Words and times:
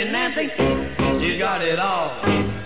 fancy 0.00 0.12
Nancy, 0.12 1.24
she's 1.24 1.38
got 1.38 1.60
it 1.62 1.78
all. 1.78 2.59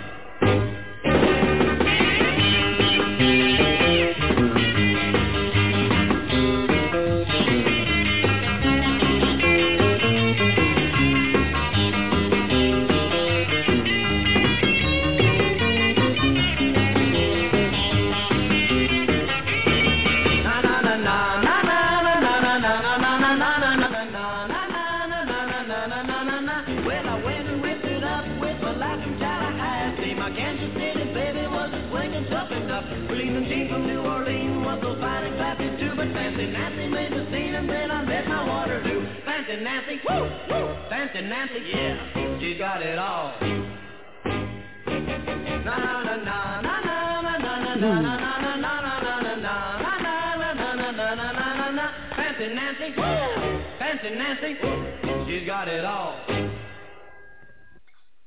Fancy 54.40 54.54
Nancy, 54.62 55.26
she's 55.26 55.46
got 55.46 55.68
it 55.68 55.84
all. 55.84 56.18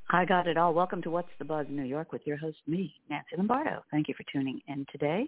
I 0.09 0.25
got 0.25 0.47
it 0.47 0.57
all. 0.57 0.73
Welcome 0.73 1.01
to 1.01 1.09
What's 1.09 1.29
the 1.39 1.45
Buzz 1.45 1.65
in 1.67 1.75
New 1.75 1.83
York 1.83 2.11
with 2.11 2.21
your 2.25 2.37
host, 2.37 2.57
me, 2.67 2.93
Nancy 3.09 3.35
Lombardo. 3.35 3.83
Thank 3.91 4.07
you 4.07 4.13
for 4.15 4.23
tuning 4.31 4.61
in 4.67 4.85
today. 4.91 5.27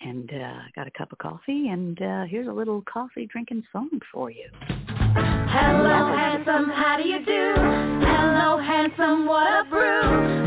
And 0.00 0.30
uh, 0.32 0.36
I 0.36 0.66
got 0.74 0.86
a 0.86 0.90
cup 0.90 1.12
of 1.12 1.18
coffee, 1.18 1.68
and 1.68 2.00
uh, 2.00 2.24
here's 2.24 2.48
a 2.48 2.52
little 2.52 2.82
coffee 2.92 3.26
drinking 3.26 3.62
song 3.70 3.90
for 4.12 4.30
you. 4.30 4.48
Hello, 4.88 6.16
handsome, 6.16 6.70
how 6.70 6.96
do 6.96 7.08
you 7.08 7.24
do? 7.24 7.54
Hello, 7.56 8.58
handsome, 8.58 9.26
what 9.26 9.66
a 9.66 9.68
brew. 9.68 10.39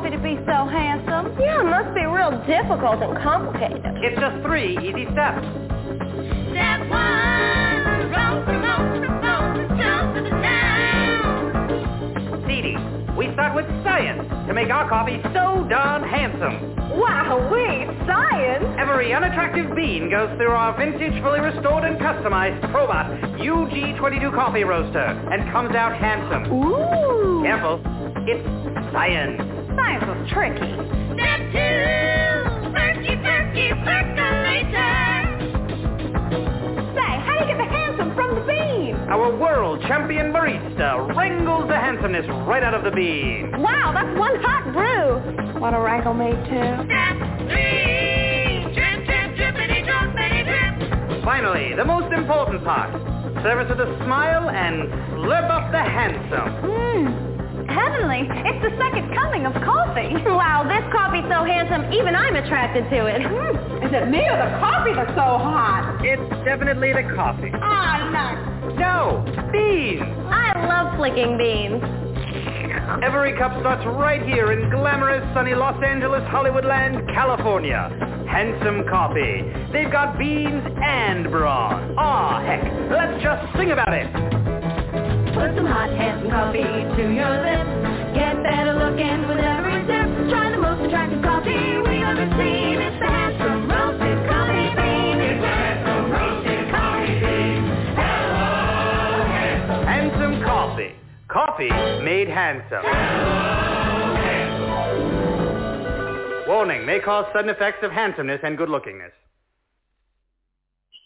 Coffee 0.00 0.16
to 0.16 0.22
be 0.22 0.36
so 0.48 0.64
handsome? 0.64 1.36
Yeah, 1.38 1.60
it 1.60 1.64
must 1.68 1.92
be 1.92 2.00
real 2.08 2.32
difficult 2.48 3.04
and 3.04 3.20
complicated. 3.20 3.84
It's 4.00 4.16
just 4.16 4.40
three 4.40 4.72
easy 4.80 5.04
steps. 5.12 5.44
Step 6.56 6.88
one, 6.88 8.08
jump 8.08 8.48
to 8.48 8.56
the 10.24 10.32
town. 10.40 11.28
Dee 12.48 12.80
we 13.14 13.28
start 13.34 13.54
with 13.54 13.68
science 13.84 14.24
to 14.48 14.54
make 14.54 14.70
our 14.70 14.88
coffee 14.88 15.20
so 15.36 15.68
darn 15.68 16.02
handsome. 16.08 16.96
Wow, 16.96 17.52
we 17.52 17.84
science! 18.08 18.64
Every 18.80 19.12
unattractive 19.12 19.76
bean 19.76 20.08
goes 20.08 20.34
through 20.38 20.52
our 20.56 20.74
vintage, 20.78 21.22
fully 21.22 21.40
restored 21.40 21.84
and 21.84 21.98
customized 22.00 22.58
Probat 22.72 23.36
UG22 23.36 24.34
coffee 24.34 24.64
roaster 24.64 25.12
and 25.30 25.52
comes 25.52 25.74
out 25.74 25.94
handsome. 25.94 26.50
Ooh! 26.50 27.42
Careful, 27.44 27.82
it's 28.26 28.42
science. 28.94 29.49
Science 29.80 30.04
was 30.04 30.20
tricky. 30.30 30.72
Step 31.16 31.40
two, 31.56 32.70
perky 32.76 33.16
perky 33.16 33.68
percolator. 33.80 34.92
Say, 36.94 37.12
how 37.24 37.32
do 37.38 37.40
you 37.40 37.48
get 37.48 37.58
the 37.58 37.64
handsome 37.64 38.14
from 38.14 38.34
the 38.34 38.42
bean? 38.44 38.94
Our 39.08 39.34
world 39.36 39.80
champion 39.88 40.32
barista 40.32 41.16
wrangles 41.16 41.68
the 41.68 41.76
handsomeness 41.76 42.26
right 42.46 42.62
out 42.62 42.74
of 42.74 42.84
the 42.84 42.90
bean. 42.90 43.52
Wow, 43.60 43.92
that's 43.94 44.18
one 44.18 44.36
hot 44.42 44.70
brew. 44.72 45.60
Want 45.60 45.74
a 45.74 45.80
wrangle 45.80 46.12
made 46.14 46.36
too? 46.44 46.84
Step 46.84 47.16
three, 47.48 48.68
drip 48.76 49.06
drip 49.08 49.32
drippity 49.40 49.80
droppity 49.88 50.44
drip. 50.44 51.24
Finally, 51.24 51.74
the 51.76 51.84
most 51.84 52.12
important 52.12 52.62
part. 52.64 52.92
Service 53.42 53.70
it 53.70 53.78
with 53.78 53.88
a 53.88 54.04
smile 54.04 54.50
and 54.50 54.88
slurp 55.16 55.48
up 55.50 55.72
the 55.72 55.80
handsome. 55.80 56.50
Mmm, 56.68 57.29
heavenly. 57.70 58.26
It's 58.46 58.62
the 58.62 58.74
second 58.78 59.14
coming 59.14 59.46
of 59.46 59.54
coffee. 59.64 60.12
Wow, 60.26 60.64
this 60.66 60.84
coffee's 60.92 61.24
so 61.30 61.44
handsome, 61.44 61.92
even 61.92 62.14
I'm 62.14 62.36
attracted 62.36 62.88
to 62.90 63.06
it. 63.06 63.22
Hmm, 63.22 63.84
Is 63.86 63.92
it 63.92 64.08
me 64.08 64.20
or 64.28 64.36
the 64.36 64.50
coffee 64.60 64.92
that's 64.94 65.14
so 65.14 65.38
hot? 65.38 65.98
It's 66.04 66.22
definitely 66.44 66.92
the 66.92 67.04
coffee. 67.14 67.50
Ah, 67.54 68.10
nuts. 68.10 68.78
No, 68.78 69.22
beans. 69.52 70.02
I 70.30 70.66
love 70.66 70.96
flicking 70.96 71.36
beans. 71.38 71.82
Every 73.02 73.36
cup 73.38 73.52
starts 73.60 73.84
right 73.86 74.22
here 74.22 74.52
in 74.52 74.68
glamorous, 74.70 75.22
sunny 75.34 75.54
Los 75.54 75.80
Angeles, 75.84 76.22
Hollywoodland, 76.24 77.06
California. 77.14 77.88
Handsome 78.28 78.84
coffee. 78.88 79.42
They've 79.72 79.90
got 79.90 80.18
beans 80.18 80.62
and 80.82 81.30
brawn. 81.30 81.94
Aw, 81.98 82.40
heck, 82.42 82.62
let's 82.90 83.22
just 83.22 83.56
sing 83.56 83.70
about 83.72 83.92
it. 83.92 84.06
Put 85.40 85.56
some 85.56 85.64
hot 85.64 85.88
handsome 85.96 86.28
coffee 86.30 86.60
to 86.60 87.04
your 87.16 87.32
lips. 87.40 87.72
Get 88.12 88.36
better 88.44 88.76
looking 88.76 89.24
with 89.24 89.40
every 89.40 89.80
sip. 89.88 90.28
Try 90.28 90.52
the 90.52 90.60
most 90.60 90.84
attractive 90.84 91.22
coffee 91.24 91.80
we've 91.80 92.04
ever 92.04 92.28
seen. 92.36 92.76
It's 92.76 93.00
the 93.00 93.08
handsome 93.08 93.64
roasted 93.64 94.20
coffee 94.28 94.68
bean. 94.76 95.16
It's 95.16 95.40
the 95.40 95.48
handsome 95.48 96.12
roasted 96.12 96.68
coffee 96.68 97.16
bean. 97.24 97.62
Hello, 97.96 99.24
handsome. 99.32 99.82
Handsome 99.88 100.42
coffee. 100.44 100.92
Coffee 101.28 101.72
made 102.04 102.28
handsome. 102.28 102.84
Warning, 106.48 106.84
may 106.84 107.00
cause 107.00 107.24
sudden 107.32 107.48
effects 107.48 107.80
of 107.82 107.92
handsomeness 107.92 108.40
and 108.42 108.58
good-lookingness. 108.58 109.12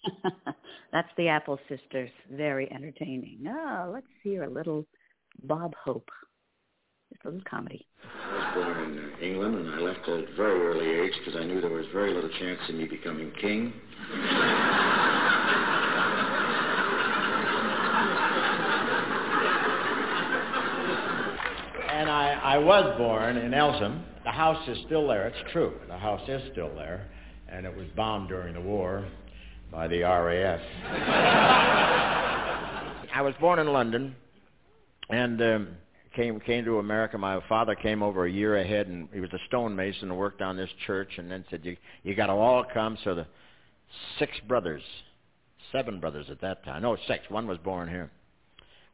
That's 0.95 1.11
the 1.17 1.27
Apple 1.27 1.59
Sisters. 1.69 2.09
Very 2.31 2.71
entertaining. 2.71 3.45
Oh, 3.49 3.91
let's 3.93 4.07
hear 4.23 4.45
a 4.45 4.49
little 4.49 4.87
Bob 5.43 5.75
Hope. 5.75 6.09
Just 7.13 7.25
a 7.25 7.31
little 7.31 7.43
comedy. 7.51 7.85
I 8.05 8.37
was 8.37 8.65
born 8.65 8.97
in 8.97 9.29
England, 9.29 9.57
and 9.57 9.71
I 9.75 9.79
left 9.81 10.09
at 10.09 10.09
a 10.09 10.37
very 10.37 10.61
early 10.61 10.87
age 10.87 11.13
because 11.19 11.37
I 11.37 11.45
knew 11.45 11.61
there 11.61 11.69
was 11.69 11.87
very 11.93 12.15
little 12.15 12.31
chance 12.39 12.61
of 12.69 12.77
me 12.77 12.87
becoming 12.87 13.33
king. 13.41 13.73
And 21.91 22.09
I, 22.09 22.39
I 22.41 22.59
was 22.59 22.97
born 22.99 23.37
in 23.37 23.53
Eltham. 23.53 24.05
The 24.23 24.31
house 24.31 24.69
is 24.69 24.79
still 24.87 25.09
there. 25.09 25.27
It's 25.27 25.51
true. 25.53 25.75
The 25.89 25.99
house 25.99 26.23
is 26.29 26.41
still 26.53 26.73
there. 26.77 27.11
And 27.49 27.67
it 27.67 27.77
was 27.77 27.89
bombed 27.97 28.29
during 28.29 28.55
the 28.55 28.61
war 28.61 29.05
by 29.75 29.89
the 29.89 30.03
RAF. 30.03 30.61
I 33.13 33.23
was 33.23 33.35
born 33.41 33.59
in 33.59 33.67
London. 33.67 34.15
And 35.11 35.43
um, 35.43 35.69
came 36.17 36.41
came 36.41 36.65
to 36.65 36.79
America. 36.79 37.19
My 37.19 37.41
father 37.49 37.75
came 37.75 38.03
over 38.03 38.25
a 38.25 38.31
year 38.31 38.57
ahead, 38.57 38.87
and 38.87 39.09
he 39.13 39.21
was 39.21 39.31
a 39.35 39.39
stonemason 39.49 40.11
and 40.11 40.19
worked 40.19 40.41
on 40.41 40.57
this 40.57 40.71
church. 40.87 41.19
And 41.19 41.31
then 41.31 41.45
said, 41.51 41.63
"You 41.63 41.77
you 42.05 42.15
got 42.15 42.29
to 42.29 42.33
all 42.33 42.65
come." 42.73 42.97
So 43.05 43.15
the 43.15 43.27
six 44.19 44.33
brothers, 44.49 44.83
seven 45.73 46.01
brothers 46.01 46.27
at 46.31 46.41
that 46.41 46.65
time. 46.65 46.83
No, 46.83 46.97
six. 47.07 47.29
One 47.29 47.47
was 47.47 47.59
born 47.59 47.89
here. 47.89 48.11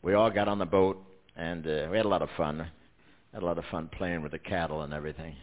We 0.03 0.15
all 0.15 0.31
got 0.31 0.49
on 0.49 0.59
the 0.59 0.67
boat, 0.67 1.01
and 1.37 1.65
uh, 1.65 1.87
we 1.91 1.97
had 1.97 2.07
a 2.07 2.09
lot 2.09 2.23
of 2.23 2.31
fun. 2.37 2.67
Had 3.33 3.43
a 3.43 3.47
lot 3.47 3.59
of 3.59 3.65
fun 3.71 3.89
playing 3.97 4.23
with 4.23 4.33
the 4.33 4.39
cattle 4.39 4.83
and 4.83 4.93
everything. 4.93 5.37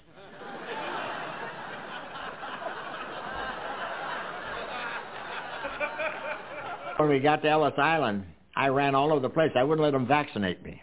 When 6.98 7.10
we 7.10 7.20
got 7.20 7.42
to 7.44 7.50
Ellis 7.50 7.74
Island, 7.78 8.26
I 8.56 8.68
ran 8.68 8.96
all 8.96 9.12
over 9.12 9.20
the 9.20 9.30
place. 9.30 9.52
I 9.56 9.64
wouldn't 9.64 9.84
let 9.84 9.92
them 9.92 10.08
vaccinate 10.08 10.64
me. 10.64 10.82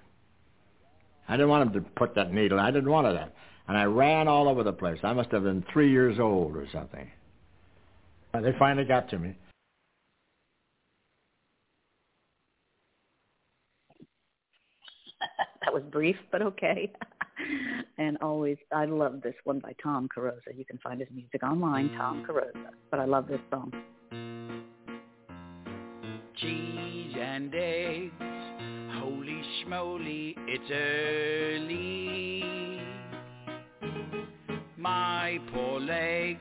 I 1.28 1.32
didn't 1.32 1.48
want 1.48 1.72
them 1.72 1.82
to 1.82 1.90
put 1.90 2.14
that 2.14 2.32
needle. 2.32 2.60
I 2.60 2.70
didn't 2.70 2.90
want 2.90 3.06
that. 3.12 3.34
And 3.66 3.76
I 3.76 3.84
ran 3.84 4.28
all 4.28 4.48
over 4.48 4.62
the 4.62 4.72
place. 4.72 4.98
I 5.02 5.12
must 5.12 5.30
have 5.30 5.42
been 5.42 5.64
three 5.72 5.90
years 5.90 6.20
old 6.20 6.56
or 6.56 6.66
something. 6.72 7.10
And 8.32 8.44
they 8.44 8.52
finally 8.58 8.84
got 8.84 9.08
to 9.10 9.18
me. 9.18 9.34
that 15.64 15.72
was 15.72 15.82
brief, 15.90 16.16
but 16.30 16.42
okay. 16.42 16.92
and 17.98 18.18
always, 18.20 18.58
I 18.72 18.84
love 18.84 19.22
this 19.22 19.34
one 19.44 19.60
by 19.60 19.72
Tom 19.82 20.08
Carosa. 20.14 20.56
You 20.56 20.64
can 20.64 20.78
find 20.78 21.00
his 21.00 21.08
music 21.10 21.42
online, 21.42 21.90
Tom 21.96 22.22
mm. 22.22 22.26
Carosa. 22.26 22.70
But 22.90 23.00
I 23.00 23.06
love 23.06 23.26
this 23.28 23.40
song. 23.50 23.72
Cheese 26.36 27.14
and 27.18 27.54
eggs. 27.54 28.12
Holy 28.98 29.42
schmoly, 29.60 30.34
it's 30.46 30.70
early. 30.70 32.42
My 34.76 35.38
poor 35.52 35.80
legs, 35.80 36.40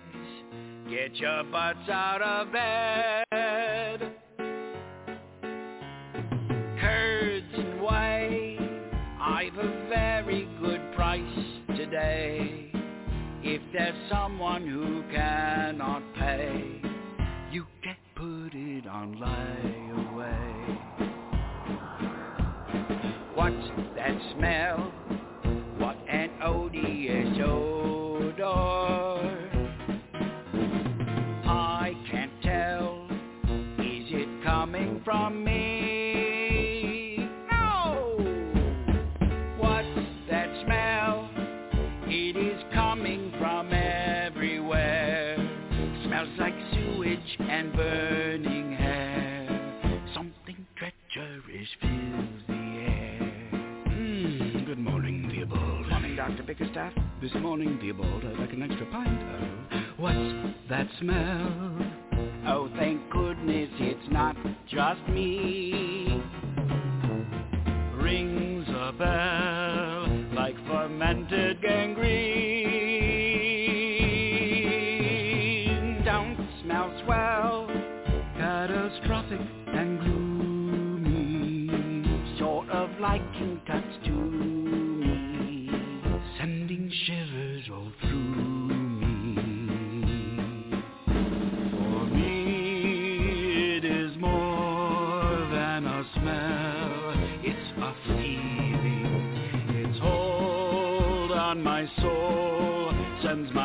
get 0.90 1.16
your 1.16 1.44
butts 1.46 1.90
out 1.90 2.22
of 2.22 2.52
bed. 2.52 4.12
Curds 6.80 7.54
and 7.54 7.82
whey, 7.82 8.58
I've 9.22 9.58
a 9.58 9.88
very 9.90 10.48
good 10.60 10.82
price 10.96 11.22
today. 11.78 12.72
If 13.44 13.62
there's 13.74 14.10
someone 14.10 14.68
who 14.68 15.04
cannot 15.14 16.02
pay, 16.16 16.82
you 17.52 17.66
can 17.84 17.96
put 18.16 18.54
it 18.54 18.88
on 18.88 19.16
layaway. 19.16 19.83
That 24.04 24.20
smell? 24.36 24.92
What 25.78 25.96
an 26.10 26.32
odious 26.44 27.38
odor. 27.42 28.44
I 31.46 31.94
can't 32.12 32.32
tell. 32.44 33.08
Is 33.80 34.12
it 34.12 34.44
coming 34.44 35.02
from 35.06 35.46
me? 35.46 35.53
Morning, 56.64 56.94
Dr. 56.96 57.04
This 57.22 57.34
morning, 57.42 57.78
Theobald, 57.82 58.24
I'd 58.24 58.40
like 58.40 58.54
an 58.54 58.62
extra 58.64 58.86
pint 58.86 59.22
of... 59.22 59.42
What's 60.00 60.18
that 60.70 60.88
smell? 61.02 61.92
Oh, 62.48 62.70
thank 62.78 63.02
goodness 63.10 63.70
it's 63.80 64.10
not 64.10 64.38
just 64.70 65.02
me. 65.10 66.24
Rings 67.96 68.66
a 68.70 68.94
bell 68.98 70.08
like 70.34 70.56
fermented 70.68 71.62
gangrene. 71.62 72.02
Don't 76.06 76.48
smell 76.64 76.94
swell, 77.04 77.68
catastrophic 78.38 79.42
and 79.68 80.00
gloomy. 80.00 81.68
Sort 82.40 82.70
of 82.70 82.90
like 83.02 83.22
King 83.34 83.60
Tut's 83.68 84.06
to 84.06 84.12
me, 84.12 84.24
sending 84.24 84.43
shivers 86.94 87.64
all 87.72 87.92
through 88.02 88.68
me. 89.00 89.36
For 91.72 92.06
me, 92.16 93.78
it 93.78 93.86
is 93.86 94.16
more 94.18 95.48
than 95.52 95.86
a 95.88 96.06
smell. 96.14 97.14
It's 97.44 97.72
a 97.78 97.94
feeling. 98.06 99.06
Its 99.70 100.00
hold 100.00 101.32
on 101.32 101.64
my 101.64 101.90
soul 102.00 102.92
sends 103.24 103.52
my 103.54 103.63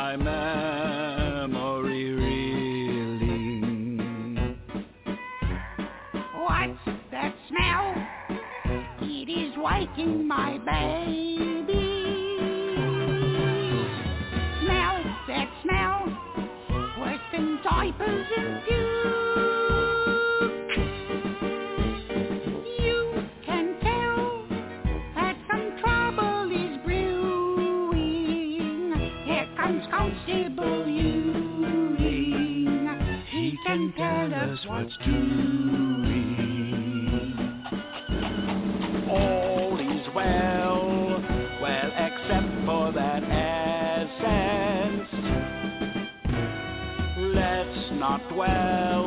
not 47.99 48.27
dwell 48.29 49.07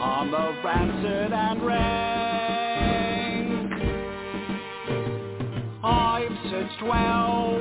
on 0.00 0.30
the 0.32 0.52
rancid 0.64 1.32
and 1.32 1.64
rank. 1.64 2.50
I've 5.84 6.36
searched 6.50 6.82
well, 6.82 7.56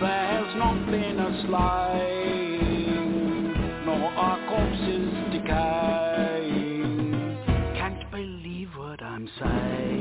there's 0.00 0.56
not 0.56 0.86
been 0.90 1.18
a 1.18 1.42
slaying, 1.46 2.84
nor 3.86 4.10
are 4.10 4.38
corpses 4.50 5.10
decaying. 5.32 7.10
Can't 7.74 8.10
believe 8.10 8.68
what 8.76 9.02
I'm 9.02 9.26
saying. 9.40 9.97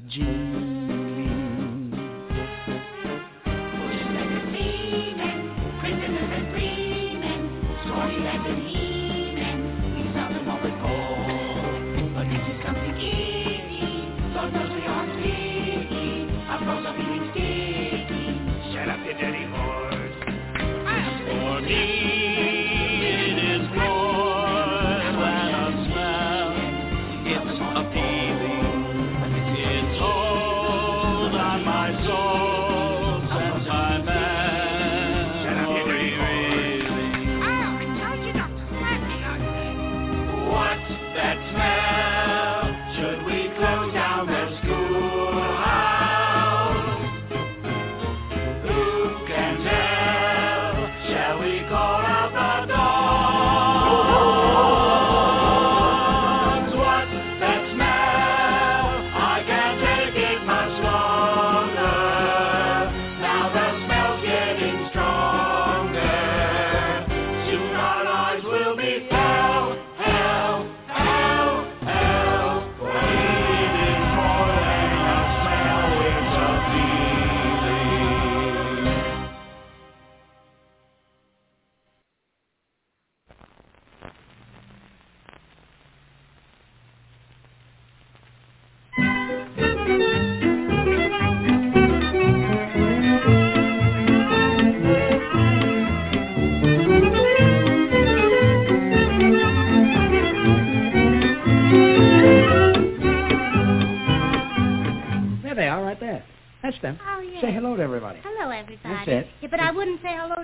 Pockets 0.00 0.65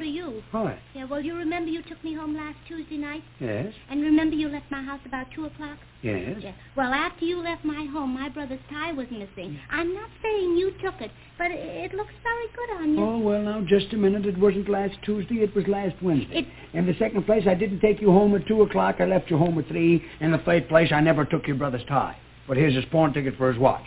to 0.02 0.08
you. 0.08 0.42
Hi. 0.52 0.78
Yeah, 0.94 1.04
well, 1.04 1.20
you 1.20 1.34
remember 1.34 1.70
you 1.70 1.82
took 1.82 2.02
me 2.04 2.14
home 2.14 2.36
last 2.36 2.56
Tuesday 2.68 2.96
night? 2.96 3.22
Yes. 3.40 3.72
And 3.90 4.02
remember 4.02 4.36
you 4.36 4.48
left 4.48 4.70
my 4.70 4.82
house 4.82 5.00
about 5.06 5.26
2 5.34 5.44
o'clock? 5.46 5.78
Yes. 6.02 6.38
Yeah. 6.42 6.52
Well, 6.76 6.92
after 6.92 7.24
you 7.24 7.38
left 7.40 7.64
my 7.64 7.86
home, 7.92 8.14
my 8.14 8.28
brother's 8.28 8.60
tie 8.70 8.92
was 8.92 9.06
missing. 9.10 9.50
Mm. 9.52 9.58
I'm 9.70 9.94
not 9.94 10.10
saying 10.22 10.56
you 10.56 10.72
took 10.82 11.00
it, 11.00 11.10
but 11.38 11.50
it, 11.50 11.60
it 11.60 11.94
looks 11.94 12.12
very 12.22 12.46
good 12.56 12.82
on 12.82 12.94
you. 12.94 13.04
Oh, 13.04 13.18
well, 13.18 13.42
now, 13.42 13.60
just 13.62 13.92
a 13.92 13.96
minute. 13.96 14.26
It 14.26 14.38
wasn't 14.38 14.68
last 14.68 14.94
Tuesday. 15.04 15.36
It 15.36 15.54
was 15.54 15.66
last 15.68 15.94
Wednesday. 16.02 16.40
It- 16.40 16.76
In 16.76 16.86
the 16.86 16.94
second 16.98 17.24
place, 17.24 17.44
I 17.46 17.54
didn't 17.54 17.80
take 17.80 18.00
you 18.00 18.10
home 18.10 18.34
at 18.34 18.46
2 18.46 18.62
o'clock. 18.62 18.96
I 19.00 19.04
left 19.06 19.30
you 19.30 19.38
home 19.38 19.58
at 19.58 19.68
3. 19.68 20.02
In 20.20 20.32
the 20.32 20.38
third 20.38 20.68
place, 20.68 20.90
I 20.92 21.00
never 21.00 21.24
took 21.24 21.46
your 21.46 21.56
brother's 21.56 21.84
tie. 21.86 22.16
But 22.48 22.56
here's 22.56 22.74
his 22.74 22.84
pawn 22.86 23.12
ticket 23.14 23.36
for 23.36 23.50
his 23.52 23.58
watch. 23.60 23.84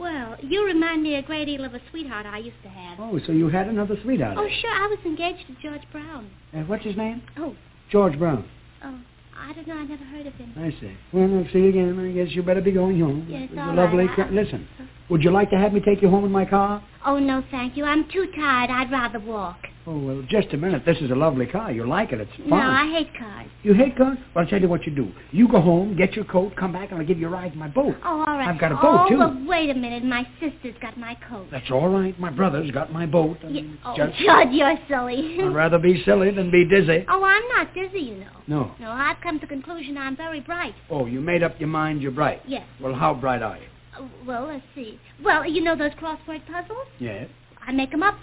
Well, 0.00 0.36
you 0.42 0.64
remind 0.64 1.02
me 1.02 1.16
a 1.16 1.22
great 1.22 1.44
deal 1.44 1.62
of 1.64 1.74
a 1.74 1.80
sweetheart 1.90 2.24
I 2.26 2.38
used 2.38 2.62
to 2.62 2.68
have. 2.70 2.98
Oh, 2.98 3.20
so 3.26 3.32
you 3.32 3.48
had 3.50 3.68
another 3.68 3.96
sweetheart. 4.02 4.38
Oh, 4.38 4.48
sure. 4.60 4.70
I 4.70 4.86
was 4.86 4.98
engaged 5.04 5.46
to 5.48 5.54
George 5.62 5.82
Brown. 5.92 6.30
Uh, 6.54 6.60
what's 6.60 6.84
his 6.84 6.96
name? 6.96 7.22
Oh, 7.36 7.54
George 7.90 8.18
Brown. 8.18 8.48
oh, 8.82 8.98
I 9.38 9.52
don't 9.52 9.66
know. 9.68 9.74
I 9.76 9.84
never 9.84 10.04
heard 10.04 10.26
of 10.26 10.32
him. 10.34 10.54
I 10.56 10.70
see. 10.80 10.96
Well, 11.12 11.24
I'll 11.24 11.52
see 11.52 11.58
you 11.58 11.68
again. 11.68 11.98
I 12.00 12.12
guess 12.12 12.34
you 12.34 12.42
better 12.42 12.62
be 12.62 12.72
going 12.72 12.98
home. 12.98 13.26
Yes, 13.28 13.42
It 13.44 13.56
was 13.56 13.58
all 13.68 13.74
lovely... 13.74 14.06
right. 14.06 14.16
ca- 14.16 14.28
Listen, 14.32 14.66
would 15.10 15.22
you 15.22 15.30
like 15.30 15.50
to 15.50 15.58
have 15.58 15.72
me 15.74 15.80
take 15.80 16.00
you 16.00 16.08
home 16.08 16.24
in 16.24 16.32
my 16.32 16.46
car? 16.46 16.82
Oh, 17.04 17.18
no, 17.18 17.44
thank 17.50 17.76
you. 17.76 17.84
I'm 17.84 18.08
too 18.10 18.26
tired. 18.34 18.70
I'd 18.70 18.90
rather 18.90 19.20
walk. 19.20 19.66
Oh, 19.86 19.98
well, 19.98 20.22
just 20.28 20.52
a 20.52 20.56
minute. 20.58 20.82
This 20.84 20.98
is 20.98 21.10
a 21.10 21.14
lovely 21.14 21.46
car. 21.46 21.72
You'll 21.72 21.88
like 21.88 22.12
it. 22.12 22.20
It's 22.20 22.30
fun. 22.36 22.50
No, 22.50 22.56
I 22.56 22.86
hate 22.98 23.14
cars. 23.18 23.46
You 23.62 23.72
hate 23.72 23.96
cars? 23.96 24.18
Well, 24.34 24.44
I'll 24.44 24.50
tell 24.50 24.60
you 24.60 24.68
what 24.68 24.84
you 24.86 24.94
do. 24.94 25.10
You 25.32 25.48
go 25.48 25.60
home, 25.60 25.96
get 25.96 26.14
your 26.14 26.26
coat, 26.26 26.54
come 26.54 26.72
back, 26.72 26.90
and 26.90 27.00
I'll 27.00 27.06
give 27.06 27.18
you 27.18 27.28
a 27.28 27.30
ride 27.30 27.52
in 27.54 27.58
my 27.58 27.68
boat. 27.68 27.96
Oh, 28.04 28.24
all 28.26 28.36
right. 28.38 28.46
I've 28.48 28.60
got 28.60 28.72
a 28.72 28.74
boat, 28.74 29.06
oh, 29.06 29.08
too. 29.08 29.18
well, 29.18 29.42
wait 29.48 29.70
a 29.70 29.74
minute. 29.74 30.04
My 30.04 30.26
sister's 30.38 30.74
got 30.82 30.98
my 30.98 31.16
coat. 31.28 31.46
That's 31.50 31.70
all 31.70 31.88
right. 31.88 32.18
My 32.20 32.30
brother's 32.30 32.70
got 32.70 32.92
my 32.92 33.06
boat. 33.06 33.38
Yeah. 33.48 33.62
Oh, 33.84 33.96
just- 33.96 34.20
you're 34.20 34.76
silly. 34.86 35.38
I'd 35.40 35.54
rather 35.54 35.78
be 35.78 36.02
silly 36.04 36.30
than 36.30 36.50
be 36.50 36.64
dizzy. 36.66 37.04
oh, 37.08 37.24
I'm 37.24 37.48
not 37.48 37.72
dizzy, 37.74 38.00
you 38.00 38.16
know. 38.16 38.26
No. 38.46 38.72
No, 38.80 38.90
I've 38.90 39.20
come 39.22 39.40
to 39.40 39.46
the 39.46 39.50
conclusion 39.50 39.96
I'm 39.96 40.16
very 40.16 40.40
bright. 40.40 40.74
Oh, 40.90 41.06
you 41.06 41.20
made 41.22 41.42
up 41.42 41.58
your 41.58 41.68
mind 41.68 42.02
you're 42.02 42.12
bright. 42.12 42.42
Yes. 42.46 42.66
Well, 42.80 42.94
how 42.94 43.14
bright 43.14 43.42
are 43.42 43.56
you? 43.56 43.64
Uh, 43.98 44.06
well, 44.26 44.44
let's 44.46 44.64
see. 44.74 45.00
Well, 45.24 45.46
you 45.48 45.62
know 45.62 45.74
those 45.76 45.92
crossword 45.92 46.42
puzzles? 46.46 46.86
Yes. 46.98 47.28
I 47.66 47.72
make 47.72 47.92
'em 47.94 48.02
up. 48.02 48.16